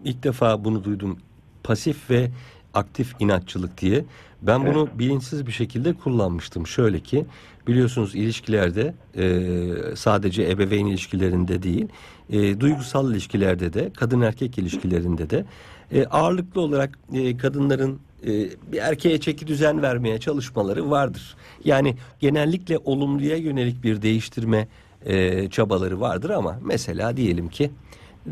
ilk 0.05 0.25
defa 0.25 0.65
bunu 0.65 0.85
duydum. 0.85 1.19
Pasif 1.65 2.11
ve 2.11 2.31
aktif 2.75 3.15
inatçılık 3.21 3.81
diye. 3.81 4.05
Ben 4.43 4.67
bunu 4.67 4.89
bilinçsiz 4.99 5.47
bir 5.47 5.53
şekilde 5.53 5.93
kullanmıştım. 5.93 6.67
Şöyle 6.67 7.01
ki 7.01 7.27
biliyorsunuz 7.67 8.15
ilişkilerde 8.15 8.95
e, 9.17 9.97
sadece 9.97 10.51
ebeveyn 10.51 10.87
ilişkilerinde 10.87 11.63
değil, 11.63 11.89
e, 12.31 12.61
duygusal 12.61 13.11
ilişkilerde 13.11 13.73
de, 13.73 13.91
kadın 13.97 14.21
erkek 14.21 14.59
ilişkilerinde 14.59 15.31
de 15.31 15.45
e, 15.93 16.05
ağırlıklı 16.05 16.61
olarak 16.61 16.99
e, 17.13 17.37
kadınların 17.37 18.01
e, 18.27 18.31
bir 18.73 18.79
erkeğe 18.79 19.21
çeki 19.21 19.47
düzen 19.47 19.83
vermeye 19.83 20.21
çalışmaları 20.21 20.91
vardır. 20.91 21.37
Yani 21.65 21.97
genellikle 22.21 22.79
olumluya 22.79 23.37
yönelik 23.37 23.85
bir 23.85 24.03
değiştirme 24.03 24.69
e, 25.07 25.49
çabaları 25.51 26.01
vardır 26.01 26.31
ama 26.31 26.59
mesela 26.63 27.17
diyelim 27.17 27.49
ki 27.49 27.71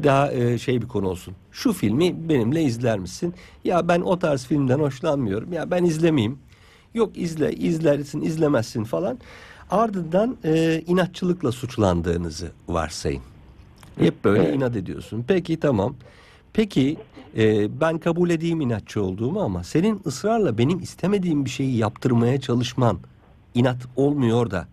daha 0.03 0.33
e, 0.33 0.59
şey 0.59 0.83
bir 0.83 0.89
konu 0.89 1.09
olsun. 1.09 1.35
Şu 1.53 1.73
filmi 1.73 2.29
benimle 2.29 2.63
izler 2.63 2.99
misin? 2.99 3.35
Ya 3.65 3.89
ben 3.89 4.01
o 4.01 4.19
tarz 4.19 4.47
filmden 4.47 4.79
hoşlanmıyorum. 4.79 5.53
Ya 5.53 5.71
ben 5.71 5.85
izlemeyeyim. 5.85 6.39
Yok 6.95 7.19
izle, 7.19 7.53
izlersin, 7.53 8.21
izlemezsin 8.21 8.85
falan. 8.85 9.19
Ardından 9.71 10.37
e, 10.45 10.83
inatçılıkla 10.87 11.53
suçlandığınızı 11.53 12.53
varsayın. 12.69 13.23
Hep 13.99 14.25
böyle 14.25 14.55
inat 14.55 14.77
ediyorsun. 14.77 15.25
Peki 15.29 15.61
tamam. 15.61 15.95
Peki 16.53 16.97
e, 17.37 17.81
ben 17.81 17.99
kabul 17.99 18.31
edeyim 18.31 18.61
inatçı 18.61 19.03
olduğumu 19.03 19.41
ama 19.41 19.65
senin 19.65 20.01
ısrarla 20.07 20.59
benim 20.59 20.81
istemediğim 20.81 21.45
bir 21.45 21.51
şeyi 21.51 21.77
yaptırmaya 21.77 22.41
çalışman 22.41 22.99
inat 23.55 23.79
olmuyor 23.97 24.51
da 24.51 24.69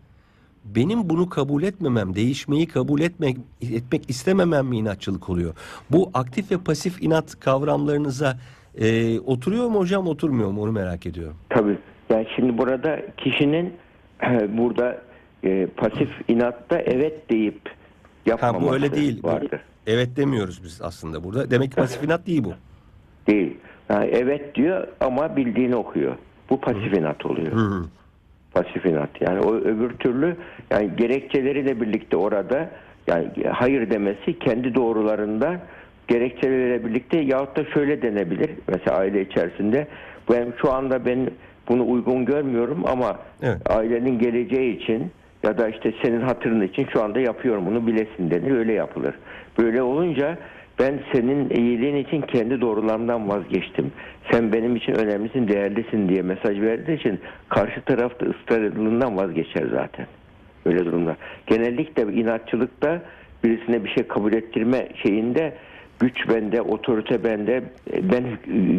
benim 0.65 1.09
bunu 1.09 1.29
kabul 1.29 1.63
etmemem, 1.63 2.15
değişmeyi 2.15 2.67
kabul 2.67 3.01
etmek 3.01 3.37
etmek 3.61 4.09
istememem 4.09 4.65
mi 4.67 4.77
inatçılık 4.77 5.29
oluyor? 5.29 5.53
Bu 5.89 6.11
aktif 6.13 6.51
ve 6.51 6.57
pasif 6.57 7.03
inat 7.03 7.39
kavramlarınıza 7.39 8.37
e, 8.77 9.19
oturuyor 9.19 9.67
mu 9.67 9.79
hocam, 9.79 10.07
oturmuyor 10.07 10.51
mu 10.51 10.61
onu 10.61 10.71
merak 10.71 11.05
ediyorum. 11.05 11.35
Tabii. 11.49 11.77
Yani 12.09 12.27
şimdi 12.35 12.57
burada 12.57 13.01
kişinin 13.17 13.73
burada 14.57 15.01
e, 15.43 15.65
pasif 15.65 16.09
inatta 16.27 16.79
evet 16.79 17.29
deyip 17.29 17.61
Ha 17.69 17.73
yapmaması 18.25 18.65
bu 18.65 18.73
öyle 18.73 18.91
değil. 18.91 19.23
Vardır. 19.23 19.59
evet 19.87 20.15
demiyoruz 20.17 20.63
biz 20.63 20.81
aslında 20.81 21.23
burada. 21.23 21.51
Demek 21.51 21.69
ki 21.69 21.75
pasif 21.75 22.03
inat 22.03 22.27
değil 22.27 22.43
bu. 22.43 22.53
Değil. 23.27 23.57
Yani 23.89 24.05
evet 24.05 24.55
diyor 24.55 24.87
ama 24.99 25.35
bildiğini 25.35 25.75
okuyor. 25.75 26.15
Bu 26.49 26.61
pasif 26.61 26.93
inat 26.93 27.25
oluyor. 27.25 27.51
Hı. 27.51 27.83
Pasif 28.53 28.85
inat. 28.85 29.21
Yani 29.21 29.39
o 29.39 29.55
öbür 29.55 29.89
türlü 29.89 30.35
yani 30.71 30.89
gerekçeleriyle 30.97 31.81
birlikte 31.81 32.17
orada 32.17 32.69
yani 33.07 33.27
hayır 33.51 33.89
demesi 33.89 34.39
kendi 34.39 34.75
doğrularında 34.75 35.59
gerekçeleriyle 36.07 36.85
birlikte 36.85 37.17
yahut 37.17 37.57
da 37.57 37.65
şöyle 37.65 38.01
denebilir. 38.01 38.49
Mesela 38.67 38.97
aile 38.97 39.21
içerisinde 39.21 39.87
ben 40.31 40.53
şu 40.61 40.71
anda 40.71 41.05
ben 41.05 41.29
bunu 41.69 41.91
uygun 41.91 42.25
görmüyorum 42.25 42.83
ama 42.87 43.19
Evet. 43.43 43.57
ailenin 43.69 44.19
geleceği 44.19 44.77
için 44.77 45.11
ya 45.43 45.57
da 45.57 45.67
işte 45.69 45.93
senin 46.01 46.21
hatırın 46.21 46.61
için 46.61 46.87
şu 46.93 47.03
anda 47.03 47.19
yapıyorum 47.19 47.65
bunu 47.65 47.87
bilesin 47.87 48.31
denir 48.31 48.51
öyle 48.51 48.73
yapılır. 48.73 49.15
Böyle 49.57 49.81
olunca 49.81 50.37
ben 50.79 50.99
senin 51.13 51.49
iyiliğin 51.49 51.95
için 51.95 52.21
kendi 52.21 52.61
doğrularımdan 52.61 53.29
vazgeçtim. 53.29 53.91
Sen 54.31 54.53
benim 54.53 54.75
için 54.75 54.93
önemlisin, 54.93 55.47
değerlisin 55.47 56.09
diye 56.09 56.21
mesaj 56.21 56.61
verdiği 56.61 56.99
için 56.99 57.19
karşı 57.49 57.81
taraf 57.81 58.19
da 58.19 58.25
ısrarlılığından 58.25 59.17
vazgeçer 59.17 59.67
zaten. 59.71 60.07
Öyle 60.65 60.85
durumlar. 60.85 61.15
Genellikle 61.47 62.13
inatçılıkta 62.13 63.01
birisine 63.43 63.83
bir 63.83 63.89
şey 63.89 64.07
kabul 64.07 64.33
ettirme 64.33 64.87
şeyinde 65.03 65.53
güç 65.99 66.29
bende, 66.29 66.61
otorite 66.61 67.23
bende, 67.23 67.63
ben 68.01 68.23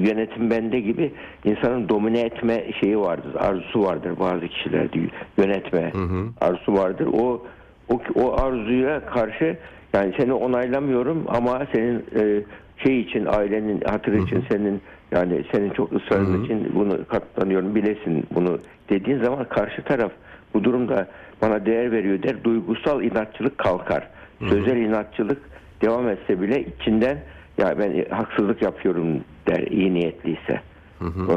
yönetim 0.09 0.51
bende 0.51 0.81
gibi 0.81 1.13
insanın 1.45 1.89
domine 1.89 2.21
etme 2.21 2.65
şeyi 2.81 2.99
vardır, 2.99 3.35
arzusu 3.39 3.83
vardır 3.83 4.13
bazı 4.21 4.49
kişilerde 4.49 4.99
yönetme 5.39 5.93
arzusu 6.41 6.75
vardır. 6.75 7.09
O 7.13 7.47
o, 7.89 8.01
o 8.15 8.41
arzuya 8.41 9.07
karşı 9.07 9.57
yani 9.93 10.15
seni 10.17 10.33
onaylamıyorum 10.33 11.25
ama 11.29 11.67
senin 11.73 12.05
e, 12.21 12.43
şey 12.85 13.01
için 13.01 13.27
ailenin 13.27 13.81
hatırı 13.81 14.19
için 14.19 14.45
senin 14.51 14.81
yani 15.13 15.45
senin 15.53 15.71
çok 15.71 15.93
ısrarın 15.93 16.45
için 16.45 16.73
bunu 16.75 17.07
katlanıyorum 17.07 17.75
bilesin 17.75 18.27
bunu 18.35 18.59
dediğin 18.91 19.23
zaman 19.23 19.45
karşı 19.49 19.83
taraf 19.83 20.13
bu 20.55 20.65
durumda 20.65 21.09
bana 21.43 21.67
değer 21.67 21.93
veriyor 21.93 22.23
der 22.23 22.45
duygusal 22.45 23.03
inatçılık 23.03 23.59
kalkar. 23.59 24.09
Sözel 24.49 24.77
inatçılık 24.77 25.39
devam 25.83 26.09
etse 26.09 26.41
bile 26.41 26.65
içinden 26.65 27.19
ya 27.59 27.79
ben 27.79 28.05
haksızlık 28.11 28.63
yapıyorum 28.63 29.07
der 29.47 29.61
iyi 29.61 29.95
niyetliyse. 29.95 30.61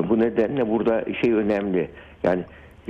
Bu 0.09 0.19
nedenle 0.19 0.69
burada 0.69 1.05
şey 1.21 1.33
önemli. 1.33 1.89
Yani 2.23 2.43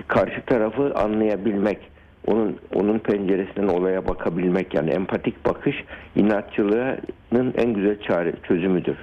karşı 0.07 0.41
tarafı 0.45 0.93
anlayabilmek, 0.95 1.79
onun 2.27 2.57
onun 2.75 2.99
penceresinden 2.99 3.67
olaya 3.67 4.07
bakabilmek 4.07 4.73
yani 4.73 4.89
empatik 4.89 5.45
bakış 5.45 5.75
inatçılığının 6.15 7.53
en 7.57 7.73
güzel 7.73 8.01
çare 8.01 8.33
çözümüdür. 8.47 8.97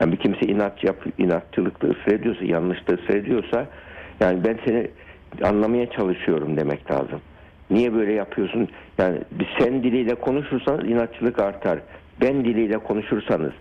Yani 0.00 0.12
bir 0.12 0.16
kimse 0.16 0.46
inatçı 0.46 0.86
yap, 0.86 0.96
inatçılıkta 1.18 1.88
ısrar 1.88 2.12
ediyorsa, 2.12 2.44
yanlışta 2.44 2.94
ısrar 2.94 3.14
ediyorsa 3.16 3.66
yani 4.20 4.44
ben 4.44 4.58
seni 4.64 4.88
anlamaya 5.42 5.90
çalışıyorum 5.90 6.56
demek 6.56 6.90
lazım. 6.90 7.20
Niye 7.70 7.94
böyle 7.94 8.12
yapıyorsun? 8.12 8.68
Yani 8.98 9.18
sen 9.58 9.82
diliyle 9.82 10.14
konuşursanız 10.14 10.84
inatçılık 10.88 11.38
artar. 11.38 11.78
Ben 12.20 12.44
diliyle 12.44 12.78
konuşursanız 12.78 13.52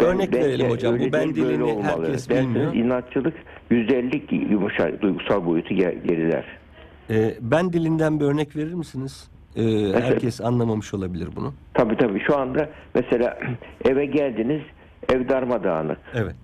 Örnek 0.00 0.34
verelim 0.34 0.52
bence 0.52 0.68
hocam. 0.68 0.98
Bu 1.00 1.12
ben 1.12 1.34
dilini 1.34 1.62
olmalı. 1.62 2.04
herkes 2.06 2.28
Derseniz 2.28 2.54
bilmiyor. 2.54 2.74
inatçılık 2.74 3.34
%50 3.70 4.52
yumuşar, 4.52 5.00
duygusal 5.00 5.46
boyutu 5.46 5.74
ger- 5.74 6.06
geriler. 6.06 6.44
E, 7.10 7.34
ben 7.40 7.72
dilinden 7.72 8.20
bir 8.20 8.24
örnek 8.24 8.56
verir 8.56 8.74
misiniz? 8.74 9.30
E, 9.56 9.62
herkes 10.02 10.40
anlamamış 10.40 10.94
olabilir 10.94 11.28
bunu. 11.36 11.54
Tabii 11.74 11.96
tabii 11.96 12.20
şu 12.20 12.38
anda 12.38 12.68
mesela 12.94 13.38
eve 13.84 14.06
geldiniz 14.06 14.62
ev 15.12 15.28
darmadağınık 15.28 15.98
Evet. 16.14 16.34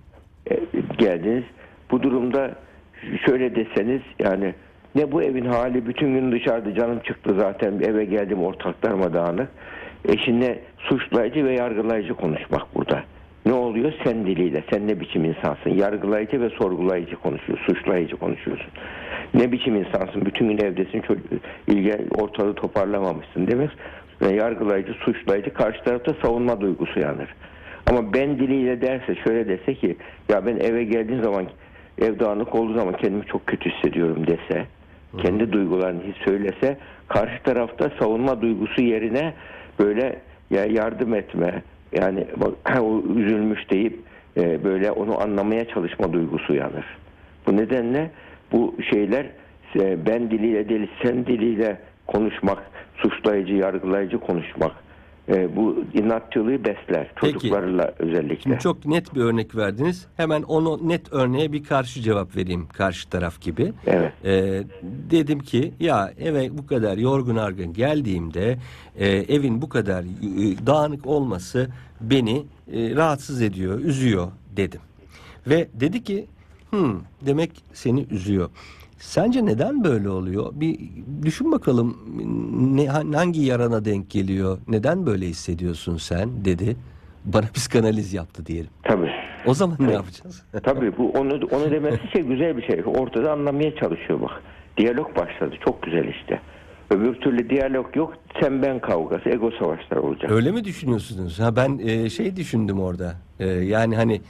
E, 0.50 0.60
geldiniz. 0.98 1.44
Bu 1.90 2.02
durumda 2.02 2.54
şöyle 3.26 3.56
deseniz 3.56 4.02
yani 4.18 4.54
ne 4.94 5.12
bu 5.12 5.22
evin 5.22 5.44
hali 5.44 5.86
bütün 5.86 6.14
gün 6.14 6.32
dışarıda 6.32 6.74
canım 6.74 6.98
çıktı 6.98 7.34
zaten 7.38 7.80
eve 7.80 8.04
geldim 8.04 8.42
ortak 8.42 8.82
darmadağınık. 8.82 9.48
Eşinle 10.08 10.62
suçlayıcı 10.78 11.44
ve 11.44 11.52
yargılayıcı 11.52 12.14
konuşmak 12.14 12.74
burada. 12.74 13.02
Ne 13.46 13.52
oluyor? 13.52 13.92
Sen 14.04 14.26
diliyle. 14.26 14.64
Sen 14.70 14.88
ne 14.88 15.00
biçim 15.00 15.24
insansın? 15.24 15.70
Yargılayıcı 15.70 16.40
ve 16.40 16.50
sorgulayıcı 16.50 17.16
konuşuyorsun. 17.16 17.74
Suçlayıcı 17.74 18.16
konuşuyorsun. 18.16 18.70
Ne 19.34 19.52
biçim 19.52 19.76
insansın? 19.76 20.24
Bütün 20.24 20.48
gün 20.48 20.58
evdesin. 20.58 21.00
Çocuk, 21.00 21.26
ilgi, 21.66 21.98
ortalığı 22.14 22.54
toparlamamışsın 22.54 23.46
demek. 23.46 23.70
Ve 24.22 24.32
yargılayıcı, 24.34 24.92
suçlayıcı 24.92 25.52
karşı 25.54 25.84
tarafta 25.84 26.14
savunma 26.22 26.60
duygusu 26.60 27.00
yanır. 27.00 27.34
Ama 27.86 28.12
ben 28.12 28.38
diliyle 28.38 28.80
derse 28.80 29.14
şöyle 29.14 29.48
dese 29.48 29.74
ki 29.74 29.96
ya 30.28 30.46
ben 30.46 30.56
eve 30.56 30.84
geldiğim 30.84 31.22
zaman 31.22 31.46
ev 31.98 32.18
dağınık 32.18 32.54
olduğu 32.54 32.74
zaman 32.74 32.96
kendimi 32.96 33.26
çok 33.26 33.46
kötü 33.46 33.70
hissediyorum 33.70 34.26
dese 34.26 34.66
kendi 35.18 35.52
duygularını 35.52 36.00
söylese 36.24 36.78
karşı 37.08 37.42
tarafta 37.42 37.90
savunma 37.98 38.42
duygusu 38.42 38.82
yerine 38.82 39.34
böyle 39.78 40.18
ya 40.50 40.64
yardım 40.64 41.14
etme 41.14 41.62
yani 41.92 42.26
o 42.80 43.02
üzülmüş 43.16 43.70
deyip 43.70 43.98
e, 44.36 44.64
böyle 44.64 44.90
onu 44.90 45.22
anlamaya 45.22 45.64
çalışma 45.64 46.12
duygusu 46.12 46.52
uyanır. 46.52 46.84
Bu 47.46 47.56
nedenle 47.56 48.10
bu 48.52 48.74
şeyler 48.90 49.26
e, 49.76 50.06
ben 50.06 50.30
diliyle 50.30 50.68
değil 50.68 50.90
sen 51.02 51.26
diliyle 51.26 51.80
konuşmak, 52.06 52.58
suçlayıcı, 52.96 53.54
yargılayıcı 53.54 54.18
konuşmak 54.18 54.72
e, 55.28 55.56
bu 55.56 55.84
inatçılığı 55.94 56.64
besler 56.64 57.10
Peki. 57.20 57.32
çocuklarla 57.32 57.94
özellikle. 57.98 58.42
Şimdi 58.42 58.58
çok 58.58 58.86
net 58.86 59.14
bir 59.14 59.20
örnek 59.20 59.56
verdiniz. 59.56 60.06
Hemen 60.16 60.42
onu 60.42 60.88
net 60.88 61.12
örneğe 61.12 61.52
bir 61.52 61.64
karşı 61.64 62.00
cevap 62.00 62.36
vereyim 62.36 62.66
karşı 62.72 63.10
taraf 63.10 63.40
gibi. 63.40 63.72
Evet. 63.86 64.12
Ee, 64.24 64.62
dedim 65.10 65.38
ki 65.38 65.72
ya 65.80 66.12
eve 66.18 66.58
bu 66.58 66.66
kadar 66.66 66.98
yorgun 66.98 67.36
argın 67.36 67.72
geldiğimde 67.72 68.56
e, 68.98 69.08
evin 69.08 69.62
bu 69.62 69.68
kadar 69.68 70.02
e, 70.02 70.66
dağınık 70.66 71.06
olması 71.06 71.68
beni 72.00 72.44
e, 72.72 72.94
rahatsız 72.96 73.42
ediyor, 73.42 73.80
üzüyor 73.80 74.28
dedim. 74.56 74.80
Ve 75.46 75.68
dedi 75.74 76.04
ki 76.04 76.26
hmm, 76.70 77.00
demek 77.26 77.62
seni 77.72 78.06
üzüyor. 78.10 78.50
Sence 78.98 79.46
neden 79.46 79.84
böyle 79.84 80.08
oluyor? 80.08 80.52
Bir 80.52 80.78
düşün 81.22 81.52
bakalım 81.52 81.96
ne, 82.76 82.88
hangi 82.88 83.40
yarana 83.40 83.84
denk 83.84 84.10
geliyor? 84.10 84.58
Neden 84.68 85.06
böyle 85.06 85.26
hissediyorsun 85.26 85.96
sen 85.96 86.44
dedi. 86.44 86.76
Bana 87.24 87.46
psikanaliz 87.54 88.14
yaptı 88.14 88.46
diyelim. 88.46 88.70
Tabii. 88.82 89.10
O 89.46 89.54
zaman 89.54 89.76
ne 89.80 89.92
yapacağız? 89.92 90.44
Tabii 90.62 90.96
bu 90.98 91.10
onu 91.10 91.40
onu 91.50 91.70
demesi 91.70 92.10
şey 92.12 92.22
güzel 92.22 92.56
bir 92.56 92.62
şey. 92.62 92.82
Ortada 92.86 93.32
anlamaya 93.32 93.76
çalışıyor 93.76 94.20
bak. 94.20 94.42
Diyalog 94.76 95.16
başladı. 95.16 95.54
Çok 95.64 95.82
güzel 95.82 96.08
işte. 96.08 96.40
Öbür 96.90 97.14
türlü 97.14 97.50
diyalog 97.50 97.96
yok. 97.96 98.14
Sen 98.40 98.62
ben 98.62 98.80
kavgası, 98.80 99.28
ego 99.28 99.50
savaşları 99.50 100.02
olacak. 100.02 100.30
Öyle 100.30 100.50
mi 100.50 100.64
düşünüyorsunuz? 100.64 101.40
Ha 101.40 101.56
ben 101.56 101.78
e, 101.78 102.10
şey 102.10 102.36
düşündüm 102.36 102.80
orada. 102.80 103.14
E, 103.40 103.46
yani 103.46 103.96
hani 103.96 104.20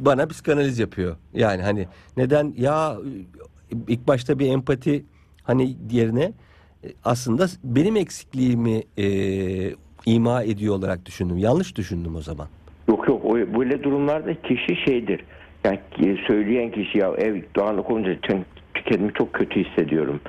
bana 0.00 0.26
psikanaliz 0.26 0.78
yapıyor. 0.78 1.16
Yani 1.34 1.62
hani 1.62 1.86
neden 2.16 2.54
ya 2.56 2.96
ilk 3.88 4.08
başta 4.08 4.38
bir 4.38 4.52
empati 4.52 5.04
hani 5.42 5.76
yerine 5.90 6.32
e, 6.84 6.88
aslında 7.04 7.46
benim 7.64 7.96
eksikliğimi 7.96 8.82
e, 8.98 9.06
ima 10.06 10.42
ediyor 10.42 10.74
olarak 10.74 11.06
düşündüm. 11.06 11.38
Yanlış 11.38 11.76
düşündüm 11.76 12.16
o 12.16 12.20
zaman. 12.20 12.46
Yok 12.88 13.08
yok 13.08 13.24
o, 13.24 13.34
böyle 13.34 13.82
durumlarda 13.82 14.42
kişi 14.42 14.76
şeydir. 14.84 15.24
Yani 15.64 15.78
ki- 15.96 16.18
söyleyen 16.26 16.70
kişi 16.70 16.98
ya 16.98 17.08
ev 17.18 17.42
dağınık 17.56 17.90
olunca 17.90 18.16
"Sen- 18.26 18.44
kendimi 18.84 19.12
çok 19.12 19.32
kötü 19.32 19.64
hissediyorum 19.64 20.20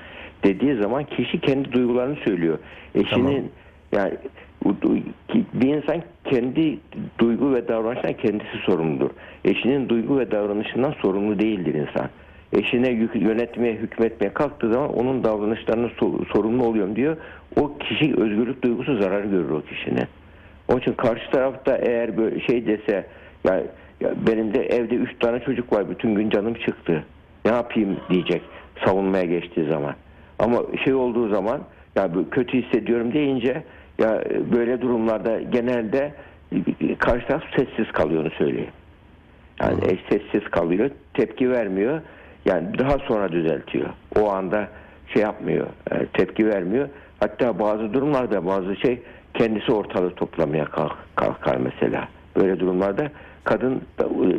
dediği 0.43 0.75
zaman 0.81 1.03
kişi 1.03 1.39
kendi 1.41 1.71
duygularını 1.71 2.15
söylüyor. 2.25 2.59
Eşinin 2.95 3.51
yani 3.91 4.13
du- 4.13 4.17
ki- 4.21 4.29
bir 5.53 5.67
insan 5.67 6.01
kendi 6.25 6.79
duygu 7.19 7.53
ve 7.53 7.67
davranışından 7.67 8.13
kendisi 8.13 8.57
sorumludur. 8.65 9.09
Eşinin 9.45 9.89
duygu 9.89 10.19
ve 10.19 10.31
davranışından 10.31 10.93
sorumlu 11.01 11.39
değildir 11.39 11.73
insan. 11.73 12.09
Eşine 12.53 12.89
yönetmeye, 13.13 13.73
hükmetmeye 13.73 14.33
kalktığı 14.33 14.73
zaman 14.73 14.93
onun 14.93 15.23
davranışlarına 15.23 15.87
so- 15.87 16.33
sorumlu 16.33 16.65
oluyorum 16.65 16.95
diyor. 16.95 17.17
O 17.61 17.77
kişi 17.77 18.15
özgürlük 18.15 18.63
duygusu 18.63 18.97
zarar 18.97 19.23
görür 19.23 19.49
o 19.49 19.61
kişinin. 19.61 20.07
Onun 20.67 20.79
için 20.79 20.93
karşı 20.93 21.31
tarafta 21.31 21.77
eğer 21.77 22.17
böyle 22.17 22.39
şey 22.39 22.67
dese 22.67 23.07
ya, 23.43 23.63
ya 24.01 24.13
benim 24.27 24.53
de 24.53 24.65
evde 24.65 24.95
üç 24.95 25.19
tane 25.19 25.39
çocuk 25.39 25.73
var 25.73 25.89
bütün 25.89 26.15
gün 26.15 26.29
canım 26.29 26.53
çıktı. 26.53 27.03
Ne 27.45 27.51
yapayım 27.51 27.97
diyecek 28.09 28.41
savunmaya 28.85 29.23
geçtiği 29.23 29.69
zaman. 29.69 29.95
Ama 30.39 30.57
şey 30.83 30.93
olduğu 30.93 31.29
zaman 31.29 31.61
ya 31.95 32.15
bu 32.15 32.29
kötü 32.29 32.61
hissediyorum 32.61 33.13
deyince 33.13 33.63
ya 33.99 34.23
böyle 34.51 34.81
durumlarda 34.81 35.41
genelde 35.41 36.13
karşı 36.99 37.27
taraf 37.27 37.43
sessiz 37.55 37.91
kalıyor 37.91 38.31
söyleyeyim. 38.37 38.71
Yani 39.61 39.79
eş 39.85 39.99
sessiz 40.09 40.49
kalıyor, 40.49 40.89
tepki 41.13 41.49
vermiyor. 41.51 42.01
Yani 42.45 42.79
daha 42.79 42.97
sonra 42.99 43.31
düzeltiyor. 43.31 43.89
O 44.19 44.29
anda 44.31 44.67
şey 45.13 45.21
yapmıyor, 45.21 45.67
e, 45.91 46.05
tepki 46.05 46.47
vermiyor. 46.47 46.89
Hatta 47.19 47.59
bazı 47.59 47.93
durumlarda 47.93 48.45
bazı 48.45 48.75
şey 48.75 49.01
kendisi 49.33 49.71
ortalığı 49.71 50.15
toplamaya 50.15 50.65
kalk- 50.65 50.97
kalkar 51.15 51.57
mesela. 51.57 52.07
Böyle 52.35 52.59
durumlarda 52.59 53.11
kadın 53.43 53.81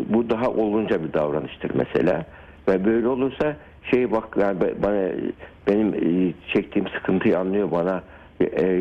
bu 0.09 0.31
daha 0.31 0.51
olunca 0.51 1.05
bir 1.05 1.13
davranıştır 1.13 1.71
mesela. 1.75 2.25
Ve 2.69 2.85
böyle 2.85 3.09
olursa 3.09 3.57
şey 3.91 4.11
bak 4.13 4.25
yani 4.41 4.57
bana 4.83 5.09
benim 5.69 5.95
e, 5.95 6.33
çektiğim 6.55 6.89
sıkıntıyı 6.89 7.39
anlıyor 7.39 7.71
bana 7.71 7.97
e, 7.97 8.03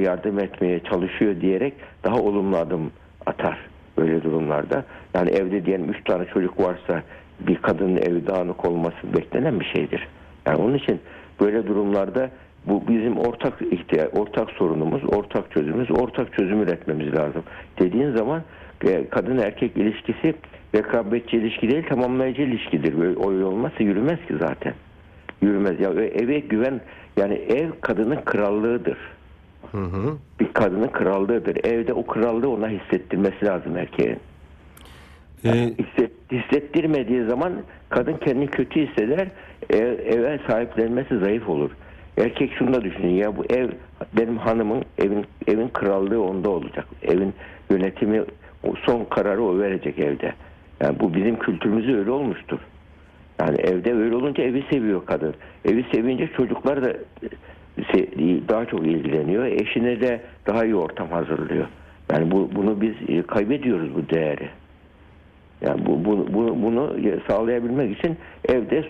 yardım 0.03 0.39
etmeye 0.39 0.79
çalışıyor 0.79 1.41
diyerek 1.41 1.73
daha 2.03 2.15
olumlu 2.15 2.57
adım 2.57 2.91
atar 3.25 3.59
böyle 3.97 4.23
durumlarda. 4.23 4.85
Yani 5.13 5.29
evde 5.29 5.65
diyelim 5.65 5.89
üç 5.89 6.03
tane 6.03 6.25
çocuk 6.25 6.59
varsa 6.59 7.03
bir 7.39 7.55
kadının 7.55 7.97
evi 7.97 8.27
dağınık 8.27 8.65
olması 8.65 9.13
beklenen 9.17 9.59
bir 9.59 9.65
şeydir. 9.65 10.07
Yani 10.45 10.57
onun 10.57 10.73
için 10.73 10.99
böyle 11.41 11.67
durumlarda 11.67 12.29
bu 12.65 12.87
bizim 12.87 13.17
ortak 13.17 13.61
ihtiyaç, 13.71 14.09
ortak 14.13 14.51
sorunumuz, 14.51 15.01
ortak 15.07 15.51
çözümümüz, 15.51 15.91
ortak 15.91 16.33
çözüm 16.33 16.61
üretmemiz 16.61 17.13
lazım. 17.13 17.43
Dediğin 17.79 18.15
zaman 18.15 18.41
e, 18.87 19.09
kadın 19.09 19.37
erkek 19.37 19.77
ilişkisi 19.77 20.33
rekabetçi 20.75 21.37
ilişki 21.37 21.71
değil, 21.71 21.83
tamamlayıcı 21.89 22.41
ilişkidir. 22.41 22.99
Böyle 22.99 23.27
öyle 23.27 23.45
olmazsa 23.45 23.83
yürümez 23.83 24.19
ki 24.27 24.33
zaten. 24.39 24.73
Yürümez. 25.41 25.79
Ya 25.79 25.89
eve 25.91 26.39
güven 26.39 26.81
yani 27.17 27.33
ev 27.33 27.69
kadının 27.81 28.19
krallığıdır 28.25 28.97
Hı 29.73 29.77
hı. 29.77 30.17
bir 30.39 30.53
kadının 30.53 30.87
krallığıdır. 30.87 31.65
Evde 31.65 31.93
o 31.93 32.05
krallığı 32.05 32.49
ona 32.49 32.69
hissettirmesi 32.69 33.45
lazım 33.45 33.77
erkeğin. 33.77 34.19
Ee, 35.45 35.49
Hisset, 35.49 36.11
hissettirmediği 36.31 37.25
zaman 37.25 37.53
kadın 37.89 38.17
kendini 38.17 38.47
kötü 38.47 38.87
hisseder. 38.87 39.27
Ev, 39.69 39.99
eve 39.99 40.39
sahiplenmesi 40.47 41.19
zayıf 41.19 41.49
olur. 41.49 41.71
Erkek 42.17 42.51
şunu 42.59 42.73
da 42.73 42.83
düşünün 42.83 43.13
ya 43.13 43.37
bu 43.37 43.45
ev 43.45 43.69
benim 44.17 44.37
hanımın 44.37 44.83
evin 44.97 45.25
evin 45.47 45.67
krallığı 45.67 46.23
onda 46.23 46.49
olacak. 46.49 46.85
Evin 47.03 47.33
yönetimi 47.69 48.21
o 48.63 48.73
son 48.85 49.05
kararı 49.05 49.43
o 49.43 49.59
verecek 49.59 49.99
evde. 49.99 50.33
Yani 50.81 50.99
bu 50.99 51.13
bizim 51.13 51.39
kültürümüzde 51.39 51.95
öyle 51.95 52.11
olmuştur. 52.11 52.59
Yani 53.39 53.57
evde 53.61 53.93
öyle 53.93 54.15
olunca 54.15 54.43
evi 54.43 54.63
seviyor 54.71 55.05
kadın. 55.05 55.35
Evi 55.65 55.85
sevince 55.93 56.29
çocuklar 56.37 56.83
da 56.83 56.93
daha 58.49 58.65
çok 58.65 58.87
ilgileniyor. 58.87 59.45
Eşine 59.45 60.01
de 60.01 60.21
daha 60.47 60.65
iyi 60.65 60.75
ortam 60.75 61.07
hazırlıyor. 61.09 61.67
Yani 62.11 62.31
bu, 62.31 62.49
bunu 62.55 62.81
biz 62.81 62.93
e, 63.07 63.21
kaybediyoruz 63.21 63.95
bu 63.95 64.09
değeri. 64.15 64.49
Yani 65.61 65.85
bu, 65.85 66.05
bu, 66.05 66.27
bu- 66.33 66.63
bunu 66.63 66.95
sağlayabilmek 67.27 67.99
için 67.99 68.17
evde 68.49 68.83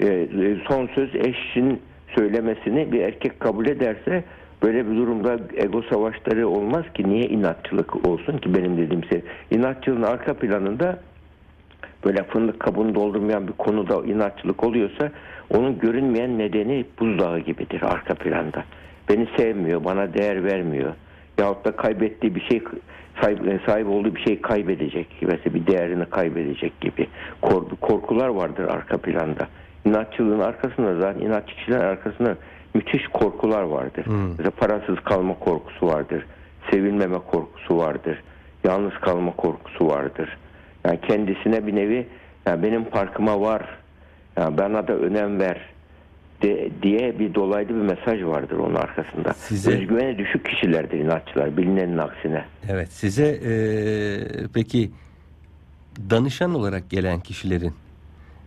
e, 0.00 0.26
son 0.68 0.86
söz 0.94 1.14
eşin 1.14 1.80
söylemesini 2.16 2.92
bir 2.92 3.00
erkek 3.00 3.40
kabul 3.40 3.66
ederse 3.66 4.24
böyle 4.62 4.90
bir 4.90 4.96
durumda 4.96 5.38
ego 5.56 5.82
savaşları 5.82 6.48
olmaz 6.48 6.84
ki 6.94 7.08
niye 7.08 7.24
inatçılık 7.24 8.06
olsun 8.08 8.38
ki 8.38 8.54
benim 8.54 8.76
dediğim 8.76 9.04
şey. 9.04 9.22
İnatçılığın 9.50 10.02
arka 10.02 10.34
planında 10.34 10.98
böyle 12.06 12.22
fındık 12.24 12.60
kabuğunu 12.60 12.94
doldurmayan 12.94 13.48
bir 13.48 13.52
konuda 13.52 14.06
inatçılık 14.06 14.64
oluyorsa 14.64 15.10
onun 15.50 15.78
görünmeyen 15.78 16.38
nedeni 16.38 16.84
buzdağı 17.00 17.38
gibidir 17.38 17.82
arka 17.82 18.14
planda. 18.14 18.64
Beni 19.08 19.28
sevmiyor, 19.36 19.84
bana 19.84 20.14
değer 20.14 20.44
vermiyor. 20.44 20.92
Yahut 21.38 21.64
da 21.64 21.76
kaybettiği 21.76 22.34
bir 22.34 22.40
şey 22.40 22.62
sahip, 23.20 23.60
sahip 23.66 23.88
olduğu 23.88 24.14
bir 24.14 24.20
şey 24.20 24.40
kaybedecek. 24.40 25.06
Mesela 25.22 25.54
bir 25.54 25.66
değerini 25.66 26.04
kaybedecek 26.04 26.80
gibi. 26.80 27.06
Kork- 27.42 27.80
korkular 27.80 28.28
vardır 28.28 28.64
arka 28.68 28.96
planda. 28.98 29.48
İnatçılığın 29.84 30.40
arkasında 30.40 31.00
zaten 31.00 31.20
inatçı 31.20 31.54
kişilerin 31.56 31.80
arkasında 31.84 32.36
müthiş 32.74 33.08
korkular 33.08 33.62
vardır. 33.62 34.04
Mesela 34.30 34.50
parasız 34.50 35.00
kalma 35.04 35.34
korkusu 35.38 35.86
vardır. 35.86 36.26
Sevilmeme 36.70 37.18
korkusu 37.18 37.78
vardır. 37.78 38.22
Yalnız 38.64 38.92
kalma 38.94 39.32
korkusu 39.36 39.86
vardır. 39.88 40.36
Yani 40.86 41.00
kendisine 41.00 41.66
bir 41.66 41.74
nevi 41.76 42.06
yani 42.46 42.62
benim 42.62 42.84
parkıma 42.84 43.40
var. 43.40 43.62
Yani 44.38 44.58
bana 44.58 44.88
da 44.88 44.92
önem 44.92 45.40
ver 45.40 45.60
de, 46.42 46.70
diye 46.82 47.18
bir 47.18 47.34
dolaylı 47.34 47.68
bir 47.68 47.94
mesaj 47.94 48.22
vardır 48.22 48.56
onun 48.58 48.74
arkasında. 48.74 49.32
Size- 49.32 49.70
Özgüveni 49.70 50.18
düşük 50.18 50.44
kişilerdir 50.44 50.98
inatçılar 50.98 51.56
bilinenin 51.56 51.98
aksine. 51.98 52.44
Evet 52.68 52.92
size 52.92 53.26
e, 53.26 53.52
peki 54.54 54.90
danışan 56.10 56.54
olarak 56.54 56.90
gelen 56.90 57.20
kişilerin 57.20 57.72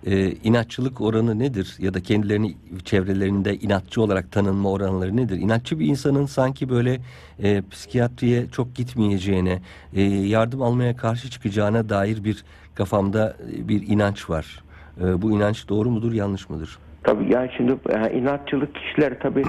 e, 0.06 0.32
inatçılık 0.32 1.02
oranı 1.02 1.40
nedir? 1.40 1.76
Ya 1.80 1.94
da 1.94 2.02
kendilerini 2.02 2.56
çevrelerinde 2.86 3.56
inatçı 3.56 4.02
olarak 4.02 4.32
tanınma 4.32 4.72
oranları 4.72 5.18
nedir? 5.18 5.38
İnatçı 5.38 5.80
bir 5.80 5.86
insanın 5.86 6.26
sanki 6.26 6.70
böyle 6.70 7.00
e, 7.44 7.62
psikiyatriye 7.72 8.48
çok 8.48 8.76
gitmeyeceğine, 8.76 9.60
e, 9.94 10.02
yardım 10.02 10.62
almaya 10.62 10.96
karşı 10.96 11.30
çıkacağına 11.30 11.90
dair 11.90 12.24
bir 12.24 12.44
kafamda 12.76 13.36
e, 13.54 13.68
bir 13.68 13.88
inanç 13.88 14.30
var. 14.30 14.64
E, 15.02 15.22
bu 15.22 15.32
inanç 15.32 15.70
doğru 15.70 15.90
mudur, 15.90 16.14
yanlış 16.14 16.50
mıdır? 16.50 16.80
Tabii 17.04 17.34
yani 17.34 17.52
şimdi 17.58 17.76
yani 17.94 18.18
inatçılık 18.18 18.76
kişiler 18.76 19.20
tabii 19.20 19.44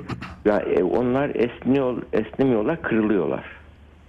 ya 0.45 0.59
e, 0.61 0.83
onlar 0.83 1.31
esniyor, 1.35 2.03
esnemiyorlar, 2.13 2.83
kırılıyorlar. 2.83 3.45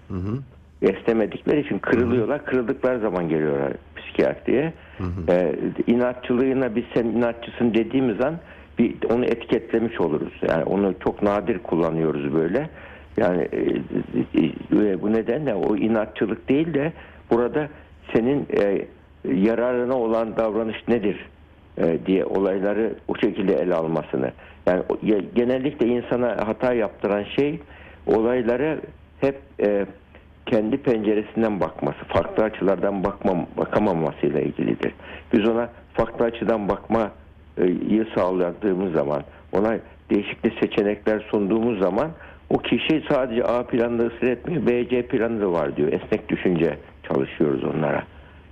Hı 0.08 0.18
hı. 0.18 0.40
Esnemedikleri 0.82 1.60
için 1.60 1.80
kırılıyorlar. 1.80 2.46
Kırıldıkları 2.46 3.00
zaman 3.00 3.30
geliyorlar 3.30 3.74
psikiyatriye. 3.96 4.74
Ee, 5.30 5.56
inatçılığına 5.88 6.76
biz 6.76 6.84
sen 6.94 7.06
inatçısın 7.06 7.74
dediğimiz 7.74 8.22
an 8.22 8.36
bir 8.80 8.96
onu 9.10 9.26
etiketlemiş 9.26 10.02
oluruz. 10.02 10.34
Yani 10.50 10.64
onu 10.64 10.94
çok 11.04 11.22
nadir 11.24 11.60
kullanıyoruz 11.60 12.34
böyle. 12.34 12.70
Yani 13.18 13.48
e, 13.52 13.60
e, 14.72 15.02
bu 15.02 15.14
nedenle 15.14 15.56
o 15.56 15.76
inatçılık 15.76 16.50
değil 16.50 16.74
de 16.74 16.94
burada 17.32 17.68
senin 18.14 18.48
e, 18.62 18.86
yararına 19.34 19.98
olan 19.98 20.36
davranış 20.38 20.88
nedir 20.88 21.30
e, 21.78 22.06
diye 22.06 22.26
olayları 22.26 22.94
o 23.08 23.16
şekilde 23.16 23.54
ele 23.54 23.76
almasını. 23.76 24.32
Yani 24.66 24.84
genellikle 25.36 25.88
insana 25.88 26.48
hata 26.48 26.74
yaptıran 26.74 27.24
şey 27.24 27.60
olayları 28.08 28.82
hep 29.22 29.40
e, 29.64 29.86
kendi 30.46 30.78
penceresinden 30.78 31.60
bakması, 31.60 31.98
farklı 32.08 32.44
açılardan 32.44 33.04
bakmam, 33.04 33.46
bakamamasıyla 33.58 34.40
ilgilidir. 34.40 34.94
Biz 35.34 35.50
ona 35.50 35.70
farklı 35.94 36.26
açıdan 36.26 36.70
bakmayı 36.70 38.08
sağladığımız 38.16 38.94
zaman, 38.94 39.24
ona 39.52 39.78
değişikli 40.10 40.52
seçenekler 40.60 41.20
sunduğumuz 41.32 41.80
zaman 41.80 42.12
o 42.50 42.58
kişi 42.58 43.04
sadece 43.10 43.44
A 43.44 43.64
planında 43.64 44.04
ısrar 44.04 44.28
etmiyor, 44.28 44.66
B, 44.68 44.90
C 44.90 45.02
planı 45.02 45.42
da 45.42 45.52
var 45.52 45.76
diyor. 45.76 45.94
Esnek 45.94 46.30
düşünce 46.30 46.78
çalışıyoruz 47.08 47.64
onlara. 47.64 48.04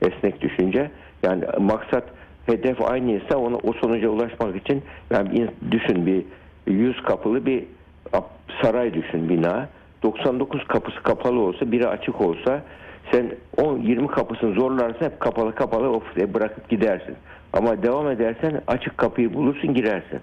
Esnek 0.02 0.42
düşünce. 0.42 0.92
Yani 1.24 1.44
maksat 1.60 2.04
hedef 2.46 2.82
aynıysa 2.92 3.38
ona 3.38 3.56
o 3.56 3.74
sonuca 3.74 4.10
ulaşmak 4.10 4.56
için 4.56 4.84
yani 5.12 5.48
düşün 5.72 6.06
bir 6.06 6.24
yüz 6.74 7.04
kapılı 7.04 7.46
bir 7.46 7.64
saray 8.62 8.94
düşün 8.94 9.30
bina. 9.30 9.70
99 10.04 10.68
kapısı 10.68 11.04
kapalı 11.04 11.40
olsa 11.40 11.72
biri 11.72 11.88
açık 11.88 12.22
olsa 12.22 12.62
sen 13.12 13.32
10 13.58 13.78
20 13.78 14.08
kapısını 14.08 14.54
zorlarsa 14.54 15.06
hep 15.06 15.20
kapalı 15.20 15.56
kapalı 15.56 15.90
of 15.90 16.16
diye 16.16 16.34
bırakıp 16.34 16.70
gidersin. 16.70 17.16
Ama 17.54 17.84
devam 17.84 18.10
edersen 18.10 18.62
açık 18.68 18.98
kapıyı 18.98 19.34
bulursun 19.34 19.74
girersin. 19.74 20.20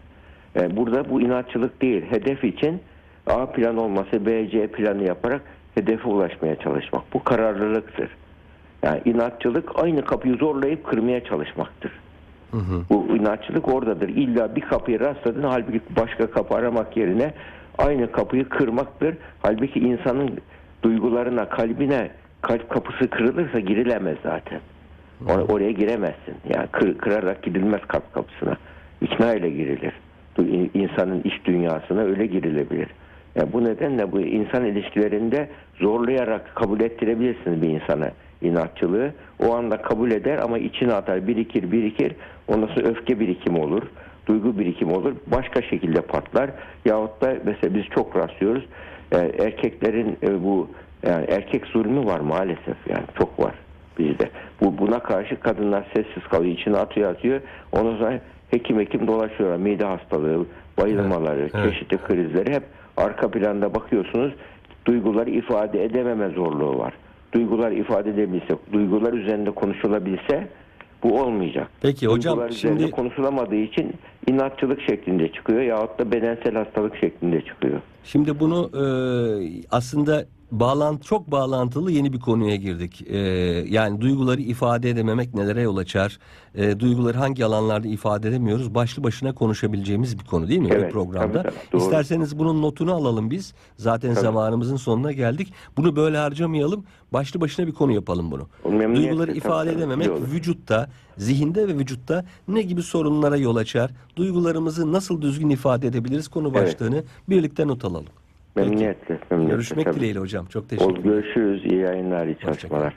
Yani 0.54 0.76
burada 0.76 1.10
bu 1.10 1.20
inatçılık 1.20 1.82
değil. 1.82 2.04
Hedef 2.10 2.44
için 2.44 2.80
A 3.26 3.46
plan 3.46 3.76
olmasa 3.76 4.26
B, 4.26 4.50
C 4.50 4.66
planı 4.66 5.04
yaparak 5.04 5.42
hedefe 5.74 6.08
ulaşmaya 6.08 6.56
çalışmak. 6.56 7.02
Bu 7.12 7.24
kararlılıktır. 7.24 8.10
Yani 8.82 9.00
inatçılık 9.04 9.70
aynı 9.82 10.04
kapıyı 10.04 10.36
zorlayıp 10.36 10.86
kırmaya 10.86 11.24
çalışmaktır. 11.24 11.92
Bu 12.90 13.16
inatçılık 13.16 13.74
oradadır. 13.74 14.08
İlla 14.08 14.56
bir 14.56 14.60
kapıyı 14.60 15.00
rastladın 15.00 15.42
halbuki 15.42 15.80
başka 15.96 16.30
kapı 16.30 16.54
aramak 16.54 16.96
yerine 16.96 17.34
aynı 17.78 18.12
kapıyı 18.12 18.48
kırmaktır. 18.48 19.14
Halbuki 19.42 19.80
insanın 19.80 20.30
duygularına, 20.82 21.48
kalbine 21.48 22.10
kalp 22.42 22.70
kapısı 22.70 23.10
kırılırsa 23.10 23.60
girilemez 23.60 24.16
zaten. 24.22 24.60
Or- 25.26 25.52
oraya 25.52 25.70
giremezsin. 25.70 26.34
Yani 26.54 26.66
kır- 26.72 26.98
kırarak 26.98 27.42
gidilmez 27.42 27.80
kalp 27.88 28.12
kapısına. 28.14 28.56
İkna 29.00 29.34
ile 29.34 29.50
girilir. 29.50 29.92
İnsanın 30.74 31.20
iç 31.24 31.44
dünyasına 31.44 32.00
öyle 32.00 32.26
girilebilir. 32.26 32.88
Yani 33.34 33.52
bu 33.52 33.64
nedenle 33.64 34.12
bu 34.12 34.20
insan 34.20 34.64
ilişkilerinde 34.64 35.48
zorlayarak 35.80 36.54
kabul 36.54 36.80
ettirebilirsiniz 36.80 37.62
bir 37.62 37.68
insana 37.68 38.10
inatçılığı. 38.42 39.10
O 39.38 39.54
anda 39.54 39.82
kabul 39.82 40.10
eder 40.10 40.38
ama 40.38 40.58
içine 40.58 40.92
atar, 40.92 41.26
birikir, 41.28 41.72
birikir. 41.72 42.12
Ondan 42.48 42.66
sonra 42.66 42.86
öfke 42.86 43.20
birikimi 43.20 43.58
olur, 43.58 43.82
duygu 44.26 44.58
birikimi 44.58 44.92
olur. 44.92 45.12
Başka 45.26 45.62
şekilde 45.62 46.00
patlar. 46.00 46.50
Yahut 46.84 47.20
da 47.22 47.34
mesela 47.44 47.74
biz 47.74 47.84
çok 47.94 48.16
rastlıyoruz. 48.16 48.64
e, 49.12 49.16
erkeklerin 49.18 50.18
e, 50.22 50.42
bu 50.44 50.68
yani 51.06 51.24
erkek 51.28 51.66
zulmü 51.66 52.04
var 52.06 52.20
maalesef 52.20 52.76
yani 52.88 53.04
çok 53.18 53.40
var 53.40 53.54
bizde. 53.98 54.30
Bu 54.60 54.78
buna 54.78 54.98
karşı 54.98 55.40
kadınlar 55.40 55.84
sessiz 55.94 56.22
kalıyor, 56.30 56.54
içine 56.58 56.76
atıyor 56.76 57.10
atıyor. 57.10 57.40
Ondan 57.72 57.96
sonra 57.96 58.20
hekim 58.50 58.78
hekim 58.80 59.06
dolaşıyorlar. 59.06 59.56
Mide 59.56 59.84
hastalığı, 59.84 60.46
bayılmaları, 60.80 61.40
Evet, 61.40 61.50
evet. 61.54 61.72
çeşitli 61.72 61.96
krizleri 61.98 62.54
hep 62.54 62.62
arka 62.96 63.30
planda 63.30 63.74
bakıyorsunuz. 63.74 64.32
Duyguları 64.86 65.30
ifade 65.30 65.84
edememe 65.84 66.28
zorluğu 66.28 66.78
var. 66.78 66.92
Duygular 67.34 67.72
ifade 67.72 68.10
edebilse, 68.10 68.54
duygular 68.72 69.12
üzerinde 69.12 69.50
konuşulabilse 69.50 70.48
bu 71.02 71.20
olmayacak. 71.22 71.68
Peki 71.82 72.06
hocam, 72.06 72.36
Duygular 72.36 72.50
şimdi- 72.54 72.90
konuşulamadığı 72.90 73.56
için 73.56 73.92
inatçılık 74.26 74.80
şeklinde 74.82 75.32
çıkıyor 75.32 75.60
yahut 75.62 75.98
da 75.98 76.12
bedensel 76.12 76.54
hastalık 76.54 76.96
şeklinde 76.96 77.40
çıkıyor. 77.44 77.80
Şimdi 78.04 78.40
bunu 78.40 78.70
e, 78.74 78.84
aslında 79.70 80.24
bağlantı 80.52 81.06
çok 81.06 81.30
bağlantılı 81.30 81.92
yeni 81.92 82.12
bir 82.12 82.20
konuya 82.20 82.56
girdik. 82.56 83.04
E, 83.10 83.18
yani 83.68 84.00
duyguları 84.00 84.40
ifade 84.40 84.90
edememek 84.90 85.34
nelere 85.34 85.60
yol 85.62 85.76
açar? 85.76 86.18
E, 86.54 86.80
duyguları 86.80 87.18
hangi 87.18 87.44
alanlarda 87.44 87.88
ifade 87.88 88.28
edemiyoruz? 88.28 88.74
Başlı 88.74 89.04
başına 89.04 89.34
konuşabileceğimiz 89.34 90.18
bir 90.18 90.24
konu 90.24 90.48
değil 90.48 90.60
mi 90.60 90.68
Evet, 90.70 90.86
bir 90.86 90.90
programda? 90.90 91.42
tabii, 91.42 91.42
tabii, 91.42 91.72
doğru. 91.72 91.82
İsterseniz 91.82 92.38
bunun 92.38 92.62
notunu 92.62 92.94
alalım 92.94 93.30
biz. 93.30 93.54
Zaten 93.76 94.14
Tabii. 94.14 94.22
zamanımızın 94.24 94.76
sonuna 94.76 95.12
geldik. 95.12 95.52
Bunu 95.76 95.96
böyle 95.96 96.16
harcamayalım. 96.16 96.84
Başlı 97.12 97.40
başına 97.40 97.66
bir 97.66 97.72
konu 97.72 97.92
yapalım 97.92 98.30
bunu. 98.30 98.48
Memnuniyetle, 98.64 99.08
Duyguları 99.10 99.32
ifade 99.32 99.70
tabii, 99.70 99.78
edememek 99.78 100.10
vücutta, 100.32 100.88
zihinde 101.16 101.68
ve 101.68 101.78
vücutta 101.78 102.24
ne 102.48 102.62
gibi 102.62 102.82
sorunlara 102.82 103.36
yol 103.36 103.56
açar, 103.56 103.90
duygularımızı 104.16 104.92
nasıl 104.92 105.22
düzgün 105.22 105.50
ifade 105.50 105.86
edebiliriz 105.86 106.28
konu 106.28 106.52
evet. 106.54 106.62
başlığını 106.62 107.04
birlikte 107.28 107.66
not 107.66 107.84
alalım. 107.84 108.06
Memnuniyetle. 108.56 109.18
Memnuniyetle 109.30 109.54
Görüşmek 109.54 109.84
tabii. 109.84 109.96
dileğiyle 109.96 110.18
hocam. 110.18 110.46
Çok 110.46 110.68
teşekkür 110.68 110.90
ederim. 110.92 111.02
Görüşürüz. 111.02 111.64
İyi 111.64 111.80
yayınlar, 111.80 112.26
iyi 112.26 112.38
çalışmalar. 112.38 112.94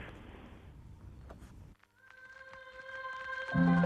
Hoşçakalın. 3.54 3.79